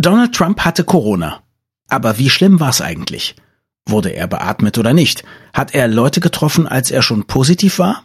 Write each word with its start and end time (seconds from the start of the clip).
Donald 0.00 0.32
Trump 0.32 0.60
hatte 0.60 0.84
Corona. 0.84 1.42
Aber 1.88 2.18
wie 2.18 2.30
schlimm 2.30 2.60
war 2.60 2.70
es 2.70 2.80
eigentlich? 2.80 3.34
Wurde 3.84 4.10
er 4.10 4.28
beatmet 4.28 4.78
oder 4.78 4.92
nicht? 4.92 5.24
Hat 5.52 5.74
er 5.74 5.88
Leute 5.88 6.20
getroffen, 6.20 6.68
als 6.68 6.92
er 6.92 7.02
schon 7.02 7.24
positiv 7.24 7.80
war? 7.80 8.04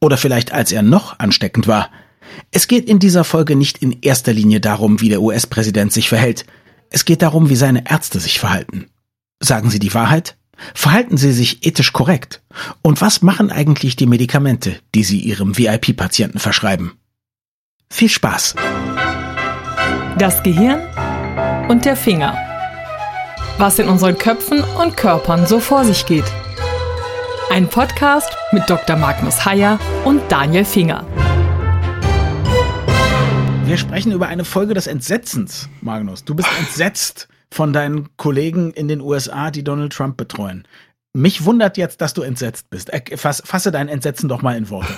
Oder 0.00 0.16
vielleicht 0.16 0.52
als 0.52 0.72
er 0.72 0.82
noch 0.82 1.18
ansteckend 1.18 1.66
war? 1.66 1.90
Es 2.50 2.66
geht 2.66 2.88
in 2.88 2.98
dieser 2.98 3.24
Folge 3.24 3.56
nicht 3.56 3.78
in 3.78 4.00
erster 4.00 4.32
Linie 4.32 4.60
darum, 4.60 5.02
wie 5.02 5.10
der 5.10 5.20
US-Präsident 5.20 5.92
sich 5.92 6.08
verhält. 6.08 6.46
Es 6.88 7.04
geht 7.04 7.20
darum, 7.20 7.50
wie 7.50 7.56
seine 7.56 7.90
Ärzte 7.90 8.20
sich 8.20 8.40
verhalten. 8.40 8.86
Sagen 9.38 9.68
sie 9.68 9.78
die 9.78 9.92
Wahrheit? 9.92 10.38
Verhalten 10.72 11.18
sie 11.18 11.32
sich 11.32 11.66
ethisch 11.66 11.92
korrekt? 11.92 12.42
Und 12.80 13.02
was 13.02 13.20
machen 13.20 13.50
eigentlich 13.50 13.96
die 13.96 14.06
Medikamente, 14.06 14.80
die 14.94 15.04
sie 15.04 15.20
ihrem 15.20 15.58
VIP-Patienten 15.58 16.38
verschreiben? 16.38 16.92
Viel 17.90 18.08
Spaß! 18.08 18.54
Das 20.16 20.42
Gehirn 20.44 20.80
und 21.74 21.84
der 21.84 21.96
Finger. 21.96 22.38
Was 23.58 23.80
in 23.80 23.88
unseren 23.88 24.16
Köpfen 24.16 24.62
und 24.80 24.96
Körpern 24.96 25.44
so 25.44 25.58
vor 25.58 25.84
sich 25.84 26.06
geht. 26.06 26.24
Ein 27.50 27.66
Podcast 27.66 28.30
mit 28.52 28.62
Dr. 28.70 28.94
Magnus 28.94 29.44
Heyer 29.44 29.80
und 30.04 30.22
Daniel 30.30 30.64
Finger. 30.64 31.04
Wir 33.64 33.76
sprechen 33.76 34.12
über 34.12 34.28
eine 34.28 34.44
Folge 34.44 34.74
des 34.74 34.86
Entsetzens, 34.86 35.68
Magnus. 35.80 36.24
Du 36.24 36.36
bist 36.36 36.48
entsetzt 36.60 37.26
von 37.50 37.72
deinen 37.72 38.16
Kollegen 38.18 38.70
in 38.70 38.86
den 38.86 39.00
USA, 39.00 39.50
die 39.50 39.64
Donald 39.64 39.92
Trump 39.92 40.16
betreuen. 40.16 40.68
Mich 41.12 41.44
wundert 41.44 41.76
jetzt, 41.76 42.00
dass 42.00 42.14
du 42.14 42.22
entsetzt 42.22 42.70
bist. 42.70 42.92
Fasse 43.16 43.72
dein 43.72 43.88
Entsetzen 43.88 44.28
doch 44.28 44.42
mal 44.42 44.56
in 44.56 44.70
Worte. 44.70 44.94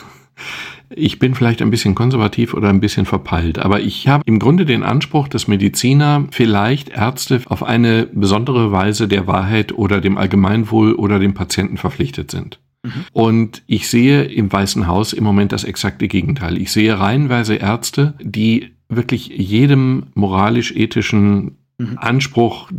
Ich 0.90 1.18
bin 1.18 1.34
vielleicht 1.34 1.62
ein 1.62 1.70
bisschen 1.70 1.94
konservativ 1.94 2.54
oder 2.54 2.68
ein 2.68 2.80
bisschen 2.80 3.06
verpeilt, 3.06 3.58
aber 3.58 3.80
ich 3.80 4.06
habe 4.06 4.22
im 4.26 4.38
Grunde 4.38 4.64
den 4.64 4.84
Anspruch, 4.84 5.26
dass 5.26 5.48
Mediziner, 5.48 6.26
vielleicht 6.30 6.90
Ärzte 6.90 7.40
auf 7.46 7.64
eine 7.64 8.06
besondere 8.06 8.70
Weise 8.70 9.08
der 9.08 9.26
Wahrheit 9.26 9.72
oder 9.72 10.00
dem 10.00 10.16
Allgemeinwohl 10.16 10.94
oder 10.94 11.18
dem 11.18 11.34
Patienten 11.34 11.76
verpflichtet 11.76 12.30
sind. 12.30 12.60
Mhm. 12.84 13.04
Und 13.12 13.62
ich 13.66 13.88
sehe 13.88 14.24
im 14.24 14.52
Weißen 14.52 14.86
Haus 14.86 15.12
im 15.12 15.24
Moment 15.24 15.52
das 15.52 15.64
exakte 15.64 16.06
Gegenteil. 16.06 16.56
Ich 16.56 16.70
sehe 16.70 16.98
reihenweise 16.98 17.56
Ärzte, 17.56 18.14
die 18.22 18.70
wirklich 18.88 19.28
jedem 19.28 20.04
moralisch-ethischen 20.14 21.56
mhm. 21.78 21.98
Anspruch 21.98 22.70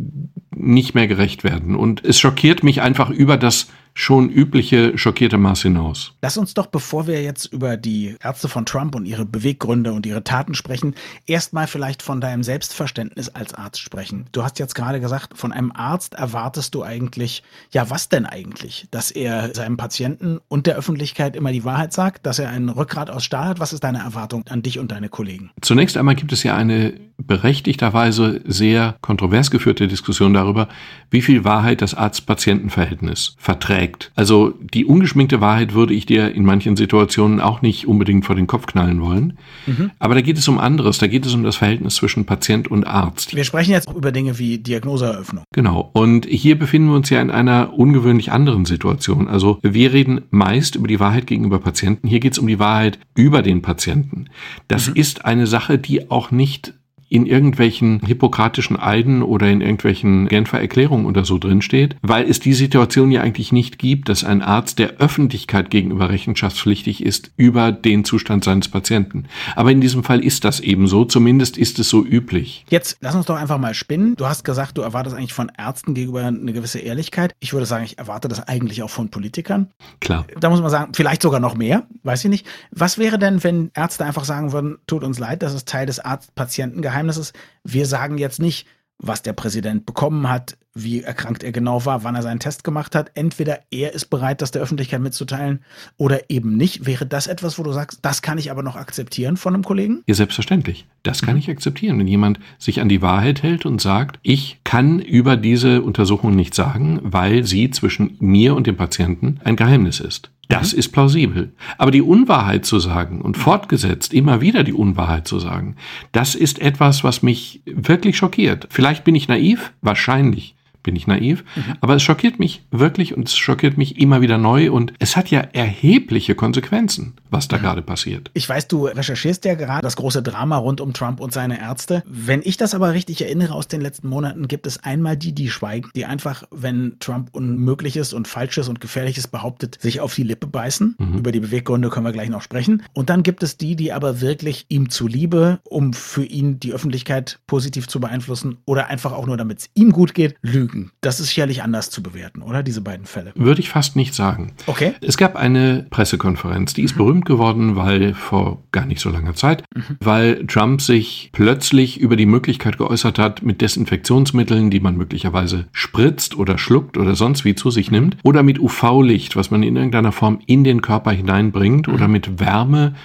nicht 0.56 0.96
mehr 0.96 1.08
gerecht 1.08 1.44
werden. 1.44 1.76
Und 1.76 2.04
es 2.04 2.20
schockiert 2.20 2.64
mich 2.64 2.82
einfach 2.82 3.10
über 3.10 3.38
das 3.38 3.68
schon 3.98 4.30
übliche 4.30 4.96
schockierte 4.96 5.40
Maß 5.40 5.64
hinaus. 5.64 6.14
Lass 6.22 6.38
uns 6.38 6.54
doch, 6.54 6.68
bevor 6.68 7.08
wir 7.08 7.24
jetzt 7.24 7.52
über 7.52 7.78
die 7.78 8.16
Ärzte 8.22 8.48
von 8.48 8.64
Trump 8.64 8.94
und 8.94 9.08
ihre 9.08 9.26
Beweggründe 9.26 9.92
und 9.92 10.06
ihre 10.06 10.24
Taten 10.24 10.54
sprechen, 10.54 10.94
erstmal 11.26 11.66
vielleicht 11.66 12.04
von 12.04 12.22
deinem 12.22 12.44
Selbstverständnis 12.44 13.30
als 13.30 13.56
Arzt 13.56 13.80
sprechen. 13.80 14.28
Du 14.34 14.44
hast 14.44 14.60
jetzt 14.60 14.76
gerade 14.76 15.00
gesagt, 15.00 15.36
von 15.36 15.52
einem 15.52 15.72
Arzt 15.72 16.14
erwartest 16.14 16.76
du 16.76 16.84
eigentlich, 16.84 17.42
ja, 17.72 17.90
was 17.90 18.08
denn 18.08 18.28
eigentlich? 18.28 18.88
Dass 18.92 19.10
er 19.10 19.56
seinem 19.56 19.78
Patienten 19.78 20.40
und 20.48 20.68
der 20.68 20.76
Öffentlichkeit 20.76 21.36
immer 21.36 21.52
die 21.52 21.66
Wahrheit 21.66 21.92
sagt, 21.92 22.28
dass 22.28 22.38
er 22.38 22.50
ein 22.50 22.70
Rückgrat 22.70 23.10
aus 23.10 23.26
Stahl 23.26 23.48
hat? 23.48 23.60
Was 23.60 23.74
ist 23.74 23.84
deine 23.84 24.00
Erwartung 24.00 24.46
an 24.48 24.62
dich 24.62 24.78
und 24.78 24.92
deine 24.92 25.10
Kollegen? 25.10 25.50
Zunächst 25.62 25.98
einmal 25.98 26.14
gibt 26.14 26.32
es 26.32 26.44
ja 26.44 26.56
eine 26.56 26.94
berechtigterweise 27.18 28.42
sehr 28.46 28.96
kontrovers 29.02 29.50
geführte 29.50 29.88
Diskussion 29.88 30.36
darüber, 30.36 30.68
wie 31.10 31.24
viel 31.24 31.44
Wahrheit 31.44 31.82
das 31.82 31.96
Arzt-Patienten-Verhältnis 31.96 33.36
verträgt 33.40 33.87
trägt. 33.88 34.12
Also 34.16 34.54
die 34.60 34.86
ungeschminkte 34.86 35.42
Wahrheit 35.42 35.74
würde 35.74 35.94
ich 35.94 36.06
dir 36.06 36.34
in 36.34 36.46
manchen 36.46 36.76
Situationen 36.76 37.40
auch 37.40 37.62
nicht 37.62 37.88
unbedingt 37.88 38.26
vor 38.26 38.36
den 38.36 38.48
Kopf 38.48 38.66
knallen 38.68 39.02
wollen. 39.02 39.38
Mhm. 39.66 39.92
Aber 40.00 40.16
da 40.16 40.22
geht 40.22 40.38
es 40.38 40.48
um 40.48 40.60
anderes. 40.60 40.98
Da 40.98 41.08
geht 41.08 41.26
es 41.26 41.34
um 41.34 41.44
das 41.44 41.56
Verhältnis 41.56 41.96
zwischen 41.96 42.26
Patient 42.26 42.70
und 42.70 42.86
Arzt. 42.86 43.36
Wir 43.36 43.44
sprechen 43.44 43.72
jetzt 43.72 43.90
über 43.90 44.12
Dinge 44.12 44.40
wie 44.40 44.58
Diagnoseeröffnung. 44.58 45.44
Genau. 45.54 45.90
Und 45.94 46.26
hier 46.26 46.58
befinden 46.58 46.90
wir 46.90 46.96
uns 46.96 47.10
ja 47.10 47.22
in 47.22 47.32
einer 47.32 47.74
ungewöhnlich 47.74 48.32
anderen 48.32 48.66
Situation. 48.66 49.28
Also 49.28 49.60
wir 49.62 49.94
reden 49.94 50.22
meist 50.30 50.76
über 50.76 50.88
die 50.88 51.00
Wahrheit 51.00 51.28
gegenüber 51.28 51.60
Patienten. 51.60 52.08
Hier 52.08 52.20
geht 52.20 52.34
es 52.34 52.40
um 52.40 52.48
die 52.48 52.60
Wahrheit 52.60 53.00
über 53.16 53.42
den 53.42 53.62
Patienten. 53.62 54.26
Das 54.68 54.90
mhm. 54.90 54.96
ist 54.96 55.26
eine 55.26 55.48
Sache, 55.48 55.78
die 55.78 56.12
auch 56.12 56.32
nicht 56.32 56.74
in 57.10 57.26
irgendwelchen 57.26 58.02
hippokratischen 58.06 58.78
Eiden 58.78 59.24
oder 59.24 59.48
in 59.50 59.62
irgendwelchen 59.62 60.28
Genfer 60.28 60.60
Erklärungen 60.60 61.06
oder 61.06 61.24
so 61.24 61.38
drin 61.38 61.62
steht, 61.62 61.96
weil 62.02 62.30
es 62.30 62.40
die 62.40 62.54
Situation 62.54 63.12
ja 63.12 63.22
eigentlich 63.22 63.52
nicht 63.52 63.80
gibt, 63.80 64.10
dass 64.10 64.24
ein 64.24 64.42
Arzt 64.42 64.80
der 64.80 64.98
Öffentlichkeit 64.98 65.70
gegenüber 65.70 66.10
rechenschaftspflichtig 66.10 67.04
ist 67.04 67.32
über 67.38 67.72
den 67.72 68.04
Zustand 68.04 68.44
seines 68.44 68.68
Patienten. 68.68 69.26
Aber 69.56 69.72
in 69.72 69.80
diesem 69.80 70.04
Fall 70.04 70.24
ist 70.24 70.44
das 70.44 70.60
eben 70.60 70.88
so, 70.88 71.06
zumindest 71.06 71.58
ist 71.58 71.80
es 71.80 71.90
so 71.90 72.04
üblich. 72.06 72.66
Jetzt 72.70 72.98
lass 73.00 73.16
uns 73.16 73.26
doch 73.26 73.38
einfach 73.38 73.58
mal 73.58 73.74
spinnen. 73.74 74.16
Du 74.16 74.26
hast 74.26 74.44
gesagt, 74.44 74.78
du 74.78 74.82
erwartest 74.82 75.16
eigentlich 75.16 75.34
von 75.34 75.52
Ärzten 75.58 75.94
gegenüber 75.94 76.26
eine 76.26 76.54
gewisse 76.54 76.80
Ehrlichkeit. 76.80 77.34
Ich 77.40 77.54
würde 77.54 77.66
sagen, 77.66 77.86
ich 77.86 77.98
erwarte 77.98 78.28
das 78.28 78.48
eigentlich 78.48 78.84
auch 78.84 78.90
von 78.90 79.10
Politikern. 79.10 79.70
Klar. 80.02 80.26
Da 80.40 80.50
muss 80.50 80.62
man 80.62 80.70
sagen, 80.70 80.92
vielleicht 80.94 81.22
sogar 81.22 81.40
noch 81.40 81.56
mehr, 81.56 81.88
weiß 82.04 82.26
ich 82.26 82.30
nicht. 82.30 82.46
Was 82.72 82.98
wäre 82.98 83.18
denn, 83.18 83.44
wenn 83.44 83.72
Ärzte 83.74 84.04
einfach 84.04 84.26
sagen 84.26 84.52
würden, 84.52 84.78
tut 84.88 85.04
uns 85.04 85.20
leid, 85.20 85.42
das 85.42 85.54
ist 85.54 85.68
Teil 85.68 85.86
des 85.86 86.00
Arzt-Patienten-Geheimnisses 86.00 86.97
Geheimnisses. 86.98 87.34
Wir 87.64 87.86
sagen 87.86 88.18
jetzt 88.18 88.40
nicht, 88.40 88.68
was 88.98 89.22
der 89.22 89.34
Präsident 89.34 89.86
bekommen 89.86 90.30
hat, 90.30 90.58
wie 90.84 91.02
erkrankt 91.02 91.44
er 91.44 91.52
genau 91.52 91.86
war, 91.86 92.04
wann 92.04 92.16
er 92.16 92.22
seinen 92.22 92.40
Test 92.40 92.64
gemacht 92.64 92.96
hat. 92.96 93.12
Entweder 93.16 93.60
er 93.72 93.94
ist 93.94 94.06
bereit, 94.06 94.42
das 94.42 94.52
der 94.52 94.62
Öffentlichkeit 94.62 95.02
mitzuteilen 95.02 95.62
oder 95.98 96.30
eben 96.30 96.56
nicht. 96.58 96.86
Wäre 96.86 97.06
das 97.06 97.28
etwas, 97.28 97.58
wo 97.58 97.64
du 97.64 97.72
sagst, 97.72 98.00
das 98.04 98.22
kann 98.22 98.38
ich 98.38 98.52
aber 98.52 98.64
noch 98.64 98.76
akzeptieren 98.76 99.38
von 99.38 99.54
einem 99.54 99.64
Kollegen? 99.64 100.04
Ja, 100.08 100.16
selbstverständlich. 100.16 100.86
Das 101.04 101.22
kann 101.22 101.36
mhm. 101.36 101.40
ich 101.40 101.50
akzeptieren. 101.50 102.00
Wenn 102.00 102.08
jemand 102.08 102.40
sich 102.58 102.82
an 102.82 102.90
die 102.90 103.02
Wahrheit 103.02 103.44
hält 103.44 103.66
und 103.66 103.82
sagt, 103.82 104.20
ich 104.24 104.60
kann 104.64 105.00
über 105.00 105.38
diese 105.38 105.82
Untersuchung 105.82 106.36
nichts 106.36 106.58
sagen, 106.58 107.00
weil 107.04 107.46
sie 107.46 107.72
zwischen 107.72 108.18
mir 108.20 108.56
und 108.56 108.68
dem 108.68 108.78
Patienten 108.78 109.40
ein 109.44 109.56
Geheimnis 109.56 110.00
ist. 110.00 110.32
Das 110.50 110.74
mhm. 110.74 110.80
ist 110.80 110.90
plausibel. 110.90 111.52
Aber 111.78 111.92
die 111.92 112.02
Unwahrheit 112.02 112.66
zu 112.66 112.80
sagen 112.80 113.22
und 113.22 113.38
fortgesetzt 113.38 114.14
immer 114.14 114.42
wieder 114.42 114.64
die 114.64 114.74
Unwahrheit 114.74 115.28
zu 115.28 115.40
sagen, 115.40 115.76
das 116.12 116.36
ist 116.36 116.60
etwas, 116.60 117.04
was 117.04 117.24
mich 117.24 117.62
wirklich 117.66 118.18
schockiert. 118.18 118.68
Vielleicht 118.70 119.04
bin 119.04 119.16
ich 119.16 119.28
naiv, 119.28 119.74
wahrscheinlich 119.82 120.56
bin 120.88 120.96
ich 120.96 121.06
naiv. 121.06 121.44
Mhm. 121.58 121.74
Aber 121.82 121.96
es 121.96 122.02
schockiert 122.04 122.40
mich 122.40 122.64
wirklich 122.72 123.14
und 123.14 123.28
es 123.28 123.36
schockiert 123.36 123.78
mich 123.78 124.00
immer 124.00 124.22
wieder 124.22 124.38
neu 124.38 124.72
und 124.72 124.94
es 125.00 125.18
hat 125.18 125.30
ja 125.30 125.42
erhebliche 125.42 126.34
Konsequenzen, 126.34 127.12
was 127.30 127.50
da 127.50 127.58
mhm. 127.58 127.62
gerade 127.62 127.82
passiert. 127.82 128.32
Ich 128.34 128.48
weiß, 128.48 128.70
du 128.70 128.86
recherchierst 128.86 129.44
ja 129.44 129.56
gerade 129.56 129.82
das 129.82 129.98
große 129.98 130.24
Drama 130.24 130.56
rund 130.56 130.80
um 130.80 130.94
Trump 130.94 131.20
und 131.20 131.34
seine 131.34 131.60
Ärzte. 131.60 132.04
Wenn 132.08 132.40
ich 132.42 132.56
das 132.56 132.74
aber 132.74 132.94
richtig 132.94 133.22
erinnere 133.22 133.54
aus 133.54 133.68
den 133.68 133.82
letzten 133.82 134.08
Monaten, 134.08 134.48
gibt 134.48 134.66
es 134.66 134.82
einmal 134.82 135.18
die, 135.18 135.34
die 135.34 135.50
schweigen, 135.50 135.90
die 135.94 136.06
einfach, 136.06 136.44
wenn 136.52 136.96
Trump 137.02 137.32
Unmögliches 137.34 138.14
und 138.14 138.30
Falsches 138.30 138.70
und 138.70 138.80
Gefährliches 138.80 139.28
behauptet, 139.28 139.78
sich 139.82 140.00
auf 140.00 140.16
die 140.16 140.24
Lippe 140.24 140.48
beißen. 140.48 140.96
Mhm. 140.98 141.18
Über 141.18 141.34
die 141.34 141.42
Beweggründe 141.42 141.90
können 141.90 142.06
wir 142.06 142.14
gleich 142.14 142.30
noch 142.30 142.42
sprechen. 142.42 142.84
Und 142.94 143.10
dann 143.10 143.24
gibt 143.24 143.44
es 143.44 143.58
die, 143.58 143.76
die 143.76 143.92
aber 143.92 144.22
wirklich 144.22 144.68
ihm 144.70 144.90
zuliebe, 144.90 145.60
um 145.66 145.92
für 145.92 146.24
ihn 146.24 146.62
die 146.62 146.72
Öffentlichkeit 146.72 147.40
positiv 147.46 147.90
zu 147.90 148.00
beeinflussen 148.00 148.60
oder 148.64 148.88
einfach 148.88 149.12
auch 149.12 149.26
nur, 149.26 149.36
damit 149.36 149.60
es 149.60 149.70
ihm 149.74 149.92
gut 149.92 150.14
geht, 150.14 150.36
lügen 150.42 150.77
denken. 150.78 150.92
Das 151.02 151.20
ist 151.20 151.28
sicherlich 151.28 151.64
anders 151.64 151.90
zu 151.90 152.02
bewerten, 152.02 152.42
oder? 152.42 152.64
Diese 152.64 152.82
beiden 152.82 153.06
Fälle. 153.06 153.32
Würde 153.36 153.62
ich 153.62 153.70
fast 153.70 153.96
nicht 153.96 154.14
sagen. 154.14 154.54
Okay. 154.66 154.94
Es 155.02 155.18
gab 155.18 155.36
eine 155.36 155.86
Pressekonferenz, 155.90 156.74
die 156.74 156.84
ist 156.84 156.94
mhm. 156.94 156.98
berühmt 156.98 157.26
geworden, 157.26 157.76
weil 157.76 158.14
vor 158.14 158.64
gar 158.72 158.86
nicht 158.86 159.02
so 159.02 159.10
langer 159.10 159.36
Zeit, 159.36 159.64
mhm. 159.76 159.98
weil 160.00 160.46
Trump 160.48 160.82
sich 160.82 161.30
plötzlich 161.34 162.00
über 162.00 162.16
die 162.16 162.26
Möglichkeit 162.26 162.78
geäußert 162.78 163.20
hat, 163.20 163.44
mit 163.44 163.62
Desinfektionsmitteln, 163.62 164.70
die 164.70 164.80
man 164.80 164.98
möglicherweise 164.98 165.68
spritzt 165.72 166.38
oder 166.38 166.58
schluckt 166.58 166.98
oder 166.98 167.16
sonst 167.16 167.46
wie 167.46 167.56
zu 167.56 167.72
sich 167.72 167.92
nimmt, 167.92 168.18
oder 168.24 168.44
mit 168.44 168.60
UV-Licht, 168.60 169.36
was 169.36 169.52
man 169.52 169.64
in 169.64 169.76
irgendeiner 169.76 170.12
Form 170.12 170.40
in 170.46 170.64
den 170.64 170.82
Körper 170.82 171.12
hineinbringt, 171.12 171.88
mhm. 171.88 171.94
oder 171.94 172.08
mit 172.08 172.40
Wärme 172.40 172.96